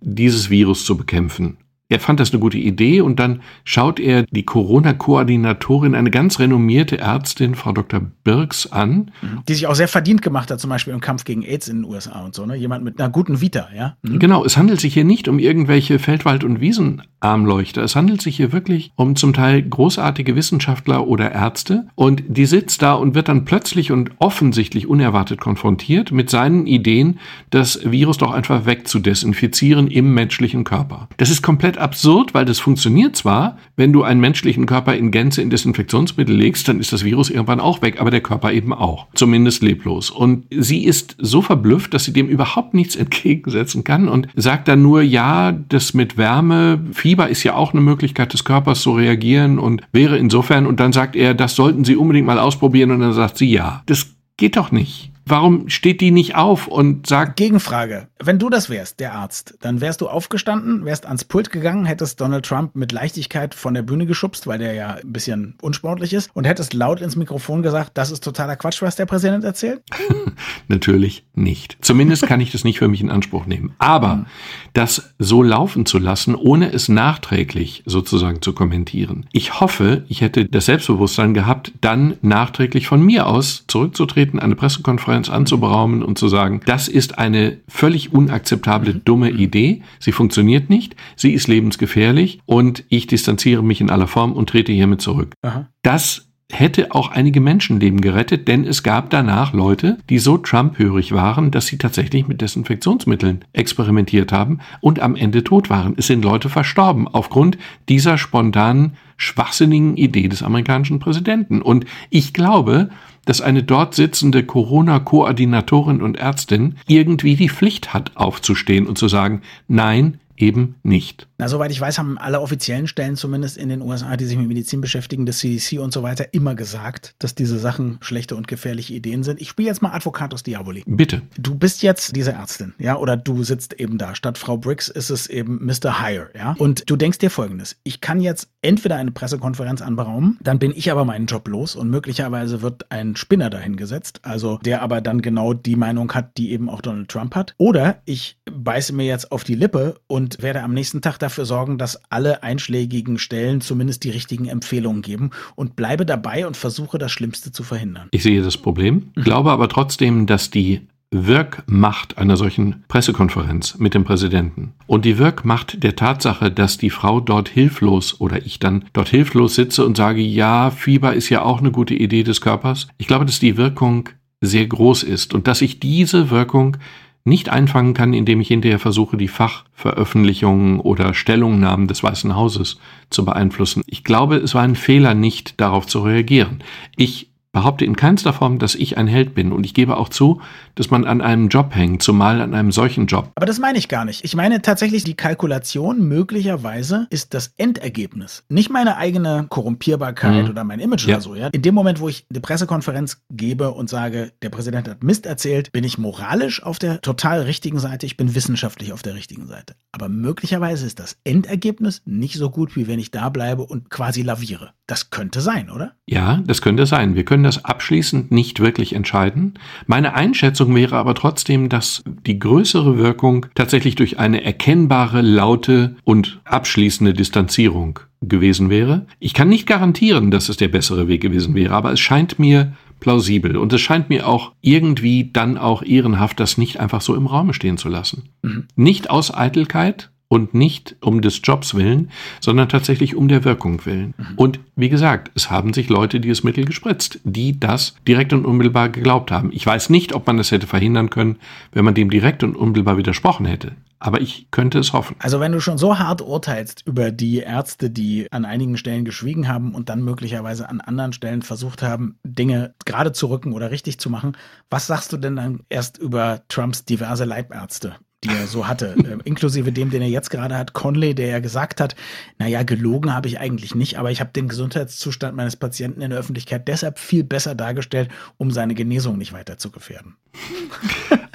dieses 0.00 0.50
Virus 0.50 0.84
zu 0.84 0.96
bekämpfen. 0.96 1.56
Er 1.94 2.00
fand 2.00 2.18
das 2.18 2.32
eine 2.32 2.40
gute 2.40 2.58
Idee 2.58 3.02
und 3.02 3.20
dann 3.20 3.40
schaut 3.62 4.00
er 4.00 4.24
die 4.24 4.42
Corona-Koordinatorin, 4.44 5.94
eine 5.94 6.10
ganz 6.10 6.40
renommierte 6.40 6.98
Ärztin, 6.98 7.54
Frau 7.54 7.70
Dr. 7.70 8.00
Birks, 8.24 8.66
an. 8.72 9.12
Die 9.46 9.54
sich 9.54 9.68
auch 9.68 9.76
sehr 9.76 9.86
verdient 9.86 10.20
gemacht 10.20 10.50
hat, 10.50 10.58
zum 10.58 10.70
Beispiel 10.70 10.92
im 10.92 11.00
Kampf 11.00 11.22
gegen 11.22 11.44
AIDS 11.44 11.68
in 11.68 11.82
den 11.82 11.84
USA 11.84 12.24
und 12.24 12.34
so, 12.34 12.46
ne? 12.46 12.56
Jemand 12.56 12.82
mit 12.82 12.98
einer 12.98 13.10
guten 13.10 13.40
Vita, 13.40 13.68
ja? 13.76 13.96
Mhm. 14.02 14.18
Genau, 14.18 14.44
es 14.44 14.56
handelt 14.56 14.80
sich 14.80 14.92
hier 14.92 15.04
nicht 15.04 15.28
um 15.28 15.38
irgendwelche 15.38 16.00
Feldwald- 16.00 16.42
und 16.42 16.60
Wiesenarmleuchter. 16.60 17.84
Es 17.84 17.94
handelt 17.94 18.22
sich 18.22 18.38
hier 18.38 18.50
wirklich 18.50 18.90
um 18.96 19.14
zum 19.14 19.32
Teil 19.32 19.62
großartige 19.62 20.34
Wissenschaftler 20.34 21.06
oder 21.06 21.30
Ärzte 21.30 21.86
und 21.94 22.24
die 22.26 22.46
sitzt 22.46 22.82
da 22.82 22.94
und 22.94 23.14
wird 23.14 23.28
dann 23.28 23.44
plötzlich 23.44 23.92
und 23.92 24.10
offensichtlich 24.18 24.88
unerwartet 24.88 25.40
konfrontiert 25.40 26.10
mit 26.10 26.28
seinen 26.28 26.66
Ideen, 26.66 27.20
das 27.50 27.78
Virus 27.84 28.18
doch 28.18 28.32
einfach 28.32 28.66
wegzudesinfizieren 28.66 29.86
im 29.86 30.12
menschlichen 30.12 30.64
Körper. 30.64 31.08
Das 31.18 31.30
ist 31.30 31.42
komplett 31.42 31.78
absurd, 31.84 32.34
weil 32.34 32.46
das 32.46 32.58
funktioniert 32.58 33.14
zwar, 33.14 33.58
wenn 33.76 33.92
du 33.92 34.02
einen 34.02 34.20
menschlichen 34.20 34.66
Körper 34.66 34.96
in 34.96 35.10
Gänze 35.10 35.42
in 35.42 35.50
Desinfektionsmittel 35.50 36.34
legst, 36.34 36.66
dann 36.66 36.80
ist 36.80 36.92
das 36.92 37.04
Virus 37.04 37.28
irgendwann 37.30 37.60
auch 37.60 37.82
weg, 37.82 38.00
aber 38.00 38.10
der 38.10 38.22
Körper 38.22 38.52
eben 38.52 38.72
auch. 38.72 39.06
Zumindest 39.14 39.62
leblos. 39.62 40.10
Und 40.10 40.46
sie 40.50 40.84
ist 40.84 41.16
so 41.20 41.42
verblüfft, 41.42 41.92
dass 41.92 42.04
sie 42.04 42.12
dem 42.12 42.28
überhaupt 42.28 42.74
nichts 42.74 42.96
entgegensetzen 43.04 43.84
kann 43.84 44.08
und 44.08 44.28
sagt 44.34 44.66
dann 44.66 44.82
nur, 44.82 45.02
ja, 45.02 45.52
das 45.52 45.94
mit 45.94 46.16
Wärme, 46.16 46.80
Fieber 46.92 47.28
ist 47.28 47.44
ja 47.44 47.54
auch 47.54 47.72
eine 47.72 47.82
Möglichkeit 47.82 48.32
des 48.32 48.44
Körpers 48.44 48.80
zu 48.80 48.92
reagieren 48.92 49.58
und 49.58 49.82
wäre 49.92 50.16
insofern, 50.16 50.66
und 50.66 50.80
dann 50.80 50.92
sagt 50.92 51.14
er, 51.14 51.34
das 51.34 51.54
sollten 51.54 51.84
Sie 51.84 51.96
unbedingt 51.96 52.26
mal 52.26 52.38
ausprobieren 52.38 52.90
und 52.90 53.00
dann 53.00 53.12
sagt 53.12 53.36
sie 53.36 53.50
ja. 53.50 53.82
Das 53.86 54.14
geht 54.36 54.56
doch 54.56 54.72
nicht. 54.72 55.13
Warum 55.26 55.68
steht 55.68 56.00
die 56.00 56.10
nicht 56.10 56.36
auf 56.36 56.66
und 56.66 57.06
sagt. 57.06 57.36
Gegenfrage. 57.36 58.08
Wenn 58.22 58.38
du 58.38 58.50
das 58.50 58.68
wärst, 58.68 59.00
der 59.00 59.14
Arzt, 59.14 59.56
dann 59.60 59.80
wärst 59.80 60.00
du 60.00 60.08
aufgestanden, 60.08 60.84
wärst 60.84 61.06
ans 61.06 61.24
Pult 61.24 61.50
gegangen, 61.50 61.86
hättest 61.86 62.20
Donald 62.20 62.44
Trump 62.44 62.74
mit 62.74 62.92
Leichtigkeit 62.92 63.54
von 63.54 63.74
der 63.74 63.82
Bühne 63.82 64.06
geschubst, 64.06 64.46
weil 64.46 64.58
der 64.58 64.74
ja 64.74 64.94
ein 64.94 65.12
bisschen 65.12 65.54
unsportlich 65.62 66.12
ist, 66.12 66.30
und 66.34 66.46
hättest 66.46 66.74
laut 66.74 67.00
ins 67.00 67.16
Mikrofon 67.16 67.62
gesagt, 67.62 67.92
das 67.94 68.10
ist 68.10 68.22
totaler 68.22 68.56
Quatsch, 68.56 68.82
was 68.82 68.96
der 68.96 69.06
Präsident 69.06 69.44
erzählt? 69.44 69.82
Natürlich 70.68 71.24
nicht. 71.34 71.78
Zumindest 71.80 72.26
kann 72.26 72.40
ich 72.40 72.52
das 72.52 72.64
nicht 72.64 72.78
für 72.78 72.88
mich 72.88 73.00
in 73.00 73.10
Anspruch 73.10 73.46
nehmen. 73.46 73.74
Aber 73.78 74.16
mhm. 74.16 74.26
das 74.74 75.14
so 75.18 75.42
laufen 75.42 75.86
zu 75.86 75.98
lassen, 75.98 76.34
ohne 76.34 76.72
es 76.72 76.88
nachträglich 76.88 77.82
sozusagen 77.86 78.42
zu 78.42 78.52
kommentieren. 78.52 79.26
Ich 79.32 79.60
hoffe, 79.60 80.04
ich 80.08 80.20
hätte 80.20 80.44
das 80.44 80.66
Selbstbewusstsein 80.66 81.34
gehabt, 81.34 81.72
dann 81.80 82.16
nachträglich 82.20 82.86
von 82.86 83.02
mir 83.02 83.26
aus 83.26 83.64
zurückzutreten, 83.68 84.38
eine 84.38 84.54
Pressekonferenz 84.54 85.13
Transparenz 85.14 85.30
anzuberaumen 85.30 86.02
und 86.02 86.18
zu 86.18 86.28
sagen, 86.28 86.60
das 86.66 86.88
ist 86.88 87.18
eine 87.18 87.58
völlig 87.68 88.12
unakzeptable, 88.12 88.94
mhm. 88.94 89.04
dumme 89.04 89.30
Idee. 89.30 89.82
Sie 89.98 90.12
funktioniert 90.12 90.70
nicht. 90.70 90.96
Sie 91.16 91.32
ist 91.32 91.48
lebensgefährlich 91.48 92.40
und 92.46 92.84
ich 92.88 93.06
distanziere 93.06 93.62
mich 93.62 93.80
in 93.80 93.90
aller 93.90 94.06
Form 94.06 94.32
und 94.32 94.48
trete 94.48 94.72
hiermit 94.72 95.00
zurück. 95.00 95.34
Aha. 95.42 95.68
Das 95.82 96.28
hätte 96.52 96.92
auch 96.92 97.10
einige 97.10 97.40
Menschenleben 97.40 98.00
gerettet, 98.00 98.48
denn 98.48 98.64
es 98.64 98.82
gab 98.82 99.10
danach 99.10 99.52
Leute, 99.52 99.98
die 100.10 100.18
so 100.18 100.36
Trump-hörig 100.36 101.12
waren, 101.12 101.50
dass 101.50 101.66
sie 101.66 101.78
tatsächlich 101.78 102.28
mit 102.28 102.40
Desinfektionsmitteln 102.40 103.44
experimentiert 103.52 104.30
haben 104.30 104.58
und 104.80 105.00
am 105.00 105.16
Ende 105.16 105.42
tot 105.42 105.70
waren. 105.70 105.94
Es 105.96 106.06
sind 106.06 106.24
Leute 106.24 106.48
verstorben 106.48 107.08
aufgrund 107.08 107.56
dieser 107.88 108.18
spontanen, 108.18 108.92
schwachsinnigen 109.16 109.96
Idee 109.96 110.28
des 110.28 110.42
amerikanischen 110.42 110.98
Präsidenten. 110.98 111.62
Und 111.62 111.86
ich 112.10 112.34
glaube, 112.34 112.90
dass 113.24 113.40
eine 113.40 113.62
dort 113.62 113.94
sitzende 113.94 114.44
Corona-Koordinatorin 114.44 116.02
und 116.02 116.16
Ärztin 116.16 116.76
irgendwie 116.86 117.36
die 117.36 117.48
Pflicht 117.48 117.94
hat, 117.94 118.12
aufzustehen 118.16 118.86
und 118.86 118.98
zu 118.98 119.08
sagen, 119.08 119.42
nein, 119.68 120.20
eben 120.44 120.76
nicht. 120.82 121.28
Na, 121.38 121.48
soweit 121.48 121.70
ich 121.70 121.80
weiß, 121.80 121.98
haben 121.98 122.18
alle 122.18 122.40
offiziellen 122.40 122.86
Stellen 122.86 123.16
zumindest 123.16 123.56
in 123.56 123.68
den 123.68 123.82
USA, 123.82 124.16
die 124.16 124.24
sich 124.26 124.36
mit 124.36 124.46
Medizin 124.46 124.80
beschäftigen, 124.80 125.26
das 125.26 125.38
CDC 125.38 125.80
und 125.80 125.92
so 125.92 126.02
weiter, 126.02 126.32
immer 126.32 126.54
gesagt, 126.54 127.14
dass 127.18 127.34
diese 127.34 127.58
Sachen 127.58 127.98
schlechte 128.00 128.36
und 128.36 128.46
gefährliche 128.46 128.94
Ideen 128.94 129.22
sind. 129.22 129.40
Ich 129.40 129.48
spiele 129.48 129.68
jetzt 129.68 129.82
mal 129.82 129.92
Advocatus 129.92 130.42
Diaboli. 130.42 130.84
Bitte. 130.86 131.22
Du 131.38 131.54
bist 131.54 131.82
jetzt 131.82 132.14
diese 132.14 132.32
Ärztin, 132.32 132.74
ja, 132.78 132.96
oder 132.96 133.16
du 133.16 133.42
sitzt 133.42 133.74
eben 133.74 133.98
da. 133.98 134.14
Statt 134.14 134.38
Frau 134.38 134.56
Briggs 134.56 134.88
ist 134.88 135.10
es 135.10 135.26
eben 135.26 135.64
Mr. 135.64 136.02
Hire, 136.02 136.30
ja. 136.36 136.54
Und 136.58 136.88
du 136.88 136.96
denkst 136.96 137.18
dir 137.18 137.30
folgendes. 137.30 137.76
Ich 137.84 138.00
kann 138.00 138.20
jetzt 138.20 138.48
entweder 138.62 138.96
eine 138.96 139.10
Pressekonferenz 139.10 139.82
anberaumen, 139.82 140.38
dann 140.42 140.58
bin 140.58 140.72
ich 140.74 140.90
aber 140.90 141.04
meinen 141.04 141.26
Job 141.26 141.48
los 141.48 141.74
und 141.76 141.90
möglicherweise 141.90 142.62
wird 142.62 142.90
ein 142.90 143.16
Spinner 143.16 143.50
dahingesetzt, 143.50 144.20
also 144.22 144.58
der 144.64 144.82
aber 144.82 145.00
dann 145.00 145.22
genau 145.22 145.54
die 145.54 145.76
Meinung 145.76 146.12
hat, 146.12 146.36
die 146.36 146.52
eben 146.52 146.68
auch 146.68 146.80
Donald 146.80 147.08
Trump 147.08 147.34
hat. 147.34 147.54
Oder 147.56 148.02
ich 148.04 148.38
beiße 148.50 148.92
mir 148.92 149.06
jetzt 149.06 149.32
auf 149.32 149.44
die 149.44 149.54
Lippe 149.54 150.00
und 150.06 150.33
und 150.36 150.42
werde 150.42 150.62
am 150.62 150.74
nächsten 150.74 151.00
Tag 151.00 151.18
dafür 151.18 151.44
sorgen, 151.44 151.78
dass 151.78 152.00
alle 152.10 152.42
einschlägigen 152.42 153.18
Stellen 153.18 153.60
zumindest 153.60 154.04
die 154.04 154.10
richtigen 154.10 154.46
Empfehlungen 154.46 155.02
geben 155.02 155.30
und 155.54 155.76
bleibe 155.76 156.06
dabei 156.06 156.46
und 156.46 156.56
versuche 156.56 156.98
das 156.98 157.12
Schlimmste 157.12 157.52
zu 157.52 157.62
verhindern. 157.62 158.08
Ich 158.10 158.22
sehe 158.22 158.42
das 158.42 158.56
Problem, 158.56 159.12
mhm. 159.14 159.22
glaube 159.22 159.50
aber 159.50 159.68
trotzdem, 159.68 160.26
dass 160.26 160.50
die 160.50 160.82
Wirkmacht 161.10 162.18
einer 162.18 162.36
solchen 162.36 162.82
Pressekonferenz 162.88 163.78
mit 163.78 163.94
dem 163.94 164.04
Präsidenten 164.04 164.72
und 164.88 165.04
die 165.04 165.16
Wirkmacht 165.18 165.82
der 165.84 165.94
Tatsache, 165.94 166.50
dass 166.50 166.76
die 166.76 166.90
Frau 166.90 167.20
dort 167.20 167.48
hilflos 167.48 168.20
oder 168.20 168.44
ich 168.44 168.58
dann 168.58 168.86
dort 168.92 169.10
hilflos 169.10 169.54
sitze 169.54 169.86
und 169.86 169.96
sage, 169.96 170.20
ja, 170.20 170.72
Fieber 170.72 171.14
ist 171.14 171.28
ja 171.28 171.42
auch 171.42 171.60
eine 171.60 171.70
gute 171.70 171.94
Idee 171.94 172.24
des 172.24 172.40
Körpers. 172.40 172.88
Ich 172.98 173.06
glaube, 173.06 173.26
dass 173.26 173.38
die 173.38 173.56
Wirkung 173.56 174.08
sehr 174.40 174.66
groß 174.66 175.04
ist 175.04 175.34
und 175.34 175.46
dass 175.46 175.62
ich 175.62 175.78
diese 175.78 176.30
Wirkung 176.30 176.78
nicht 177.24 177.48
einfangen 177.48 177.94
kann, 177.94 178.12
indem 178.12 178.40
ich 178.40 178.48
hinterher 178.48 178.78
versuche, 178.78 179.16
die 179.16 179.28
Fachveröffentlichungen 179.28 180.78
oder 180.78 181.14
Stellungnahmen 181.14 181.88
des 181.88 182.02
Weißen 182.02 182.36
Hauses 182.36 182.78
zu 183.08 183.24
beeinflussen. 183.24 183.82
Ich 183.86 184.04
glaube, 184.04 184.36
es 184.36 184.54
war 184.54 184.62
ein 184.62 184.76
Fehler, 184.76 185.14
nicht 185.14 185.58
darauf 185.60 185.86
zu 185.86 186.00
reagieren. 186.00 186.62
Ich 186.96 187.30
behaupte 187.54 187.86
in 187.86 187.96
keinster 187.96 188.34
Form, 188.34 188.58
dass 188.58 188.74
ich 188.74 188.98
ein 188.98 189.06
Held 189.06 189.34
bin. 189.34 189.52
Und 189.52 189.64
ich 189.64 189.72
gebe 189.72 189.96
auch 189.96 190.10
zu, 190.10 190.42
dass 190.74 190.90
man 190.90 191.06
an 191.06 191.22
einem 191.22 191.48
Job 191.48 191.74
hängt, 191.74 192.02
zumal 192.02 192.42
an 192.42 192.52
einem 192.52 192.72
solchen 192.72 193.06
Job. 193.06 193.30
Aber 193.36 193.46
das 193.46 193.58
meine 193.58 193.78
ich 193.78 193.88
gar 193.88 194.04
nicht. 194.04 194.24
Ich 194.24 194.36
meine 194.36 194.60
tatsächlich, 194.60 195.04
die 195.04 195.14
Kalkulation 195.14 196.06
möglicherweise 196.06 197.06
ist 197.08 197.32
das 197.32 197.54
Endergebnis. 197.56 198.44
Nicht 198.48 198.70
meine 198.70 198.96
eigene 198.96 199.46
Korrumpierbarkeit 199.48 200.44
mhm. 200.44 200.50
oder 200.50 200.64
mein 200.64 200.80
Image 200.80 201.06
ja. 201.06 201.14
oder 201.14 201.22
so. 201.22 201.34
Ja? 201.34 201.46
In 201.48 201.62
dem 201.62 201.74
Moment, 201.74 202.00
wo 202.00 202.08
ich 202.08 202.26
eine 202.28 202.40
Pressekonferenz 202.40 203.22
gebe 203.30 203.70
und 203.70 203.88
sage, 203.88 204.32
der 204.42 204.50
Präsident 204.50 204.88
hat 204.88 205.04
Mist 205.04 205.24
erzählt, 205.24 205.70
bin 205.72 205.84
ich 205.84 205.96
moralisch 205.96 206.62
auf 206.62 206.78
der 206.78 207.00
total 207.00 207.42
richtigen 207.42 207.78
Seite, 207.78 208.04
ich 208.04 208.16
bin 208.16 208.34
wissenschaftlich 208.34 208.92
auf 208.92 209.02
der 209.02 209.14
richtigen 209.14 209.46
Seite. 209.46 209.76
Aber 209.92 210.08
möglicherweise 210.08 210.86
ist 210.86 210.98
das 210.98 211.16
Endergebnis 211.22 212.02
nicht 212.04 212.34
so 212.34 212.50
gut, 212.50 212.74
wie 212.74 212.88
wenn 212.88 212.98
ich 212.98 213.12
da 213.12 213.28
bleibe 213.28 213.62
und 213.62 213.90
quasi 213.90 214.22
laviere. 214.22 214.72
Das 214.88 215.10
könnte 215.10 215.40
sein, 215.40 215.70
oder? 215.70 215.92
Ja, 216.06 216.42
das 216.44 216.60
könnte 216.60 216.84
sein. 216.84 217.14
Wir 217.14 217.24
können 217.24 217.43
das 217.44 217.64
abschließend 217.64 218.30
nicht 218.30 218.60
wirklich 218.60 218.94
entscheiden. 218.94 219.54
Meine 219.86 220.14
Einschätzung 220.14 220.74
wäre 220.74 220.96
aber 220.96 221.14
trotzdem, 221.14 221.68
dass 221.68 222.02
die 222.26 222.38
größere 222.38 222.98
Wirkung 222.98 223.46
tatsächlich 223.54 223.94
durch 223.94 224.18
eine 224.18 224.42
erkennbare, 224.42 225.20
laute 225.22 225.96
und 226.04 226.40
abschließende 226.44 227.14
Distanzierung 227.14 228.00
gewesen 228.20 228.70
wäre. 228.70 229.06
Ich 229.18 229.34
kann 229.34 229.48
nicht 229.48 229.66
garantieren, 229.66 230.30
dass 230.30 230.48
es 230.48 230.56
der 230.56 230.68
bessere 230.68 231.08
Weg 231.08 231.20
gewesen 231.20 231.54
wäre, 231.54 231.74
aber 231.74 231.92
es 231.92 232.00
scheint 232.00 232.38
mir 232.38 232.72
plausibel 233.00 233.56
und 233.56 233.72
es 233.72 233.82
scheint 233.82 234.08
mir 234.08 234.26
auch 234.26 234.52
irgendwie 234.62 235.30
dann 235.30 235.58
auch 235.58 235.82
ehrenhaft, 235.82 236.40
das 236.40 236.56
nicht 236.56 236.80
einfach 236.80 237.02
so 237.02 237.14
im 237.14 237.26
Raume 237.26 237.52
stehen 237.52 237.76
zu 237.76 237.88
lassen. 237.88 238.30
Mhm. 238.42 238.64
Nicht 238.76 239.10
aus 239.10 239.34
Eitelkeit, 239.34 240.10
und 240.34 240.52
nicht 240.52 240.96
um 241.00 241.20
des 241.20 241.40
Jobs 241.44 241.74
willen, 241.74 242.10
sondern 242.40 242.68
tatsächlich 242.68 243.14
um 243.14 243.28
der 243.28 243.44
Wirkung 243.44 243.86
willen. 243.86 244.14
Mhm. 244.16 244.34
Und 244.36 244.60
wie 244.74 244.88
gesagt, 244.88 245.30
es 245.36 245.48
haben 245.48 245.72
sich 245.72 245.88
Leute 245.88 246.18
dieses 246.18 246.42
Mittel 246.42 246.64
gespritzt, 246.64 247.20
die 247.22 247.58
das 247.58 247.94
direkt 248.06 248.32
und 248.32 248.44
unmittelbar 248.44 248.88
geglaubt 248.88 249.30
haben. 249.30 249.50
Ich 249.52 249.64
weiß 249.64 249.90
nicht, 249.90 250.12
ob 250.12 250.26
man 250.26 250.36
das 250.36 250.50
hätte 250.50 250.66
verhindern 250.66 251.08
können, 251.08 251.36
wenn 251.72 251.84
man 251.84 251.94
dem 251.94 252.10
direkt 252.10 252.42
und 252.42 252.56
unmittelbar 252.56 252.96
widersprochen 252.96 253.46
hätte. 253.46 253.76
Aber 254.00 254.20
ich 254.20 254.48
könnte 254.50 254.80
es 254.80 254.92
hoffen. 254.92 255.14
Also 255.20 255.38
wenn 255.38 255.52
du 255.52 255.60
schon 255.60 255.78
so 255.78 255.98
hart 255.98 256.20
urteilst 256.20 256.82
über 256.84 257.12
die 257.12 257.38
Ärzte, 257.38 257.88
die 257.88 258.30
an 258.32 258.44
einigen 258.44 258.76
Stellen 258.76 259.04
geschwiegen 259.04 259.48
haben 259.48 259.74
und 259.74 259.88
dann 259.88 260.02
möglicherweise 260.02 260.68
an 260.68 260.80
anderen 260.80 261.12
Stellen 261.12 261.42
versucht 261.42 261.82
haben, 261.82 262.18
Dinge 262.24 262.74
gerade 262.84 263.12
zu 263.12 263.28
rücken 263.28 263.52
oder 263.52 263.70
richtig 263.70 263.98
zu 263.98 264.10
machen, 264.10 264.36
was 264.68 264.88
sagst 264.88 265.12
du 265.12 265.16
denn 265.16 265.36
dann 265.36 265.60
erst 265.70 265.96
über 265.96 266.42
Trumps 266.48 266.84
diverse 266.84 267.24
Leibärzte? 267.24 267.94
Die 268.24 268.30
er 268.30 268.46
so 268.46 268.66
hatte, 268.66 268.96
äh, 268.98 269.18
inklusive 269.24 269.72
dem, 269.72 269.90
den 269.90 270.02
er 270.02 270.08
jetzt 270.08 270.30
gerade 270.30 270.56
hat, 270.56 270.72
Conley, 270.72 271.14
der 271.14 271.28
ja 271.28 271.38
gesagt 271.38 271.80
hat, 271.80 271.94
naja, 272.38 272.62
gelogen 272.62 273.14
habe 273.14 273.28
ich 273.28 273.38
eigentlich 273.38 273.74
nicht, 273.74 273.98
aber 273.98 274.10
ich 274.10 274.20
habe 274.20 274.30
den 274.34 274.48
Gesundheitszustand 274.48 275.36
meines 275.36 275.56
Patienten 275.56 276.00
in 276.00 276.10
der 276.10 276.18
Öffentlichkeit 276.18 276.66
deshalb 276.68 276.98
viel 276.98 277.24
besser 277.24 277.54
dargestellt, 277.54 278.10
um 278.38 278.50
seine 278.50 278.74
Genesung 278.74 279.18
nicht 279.18 279.32
weiter 279.32 279.58
zu 279.58 279.70
gefährden. 279.70 280.16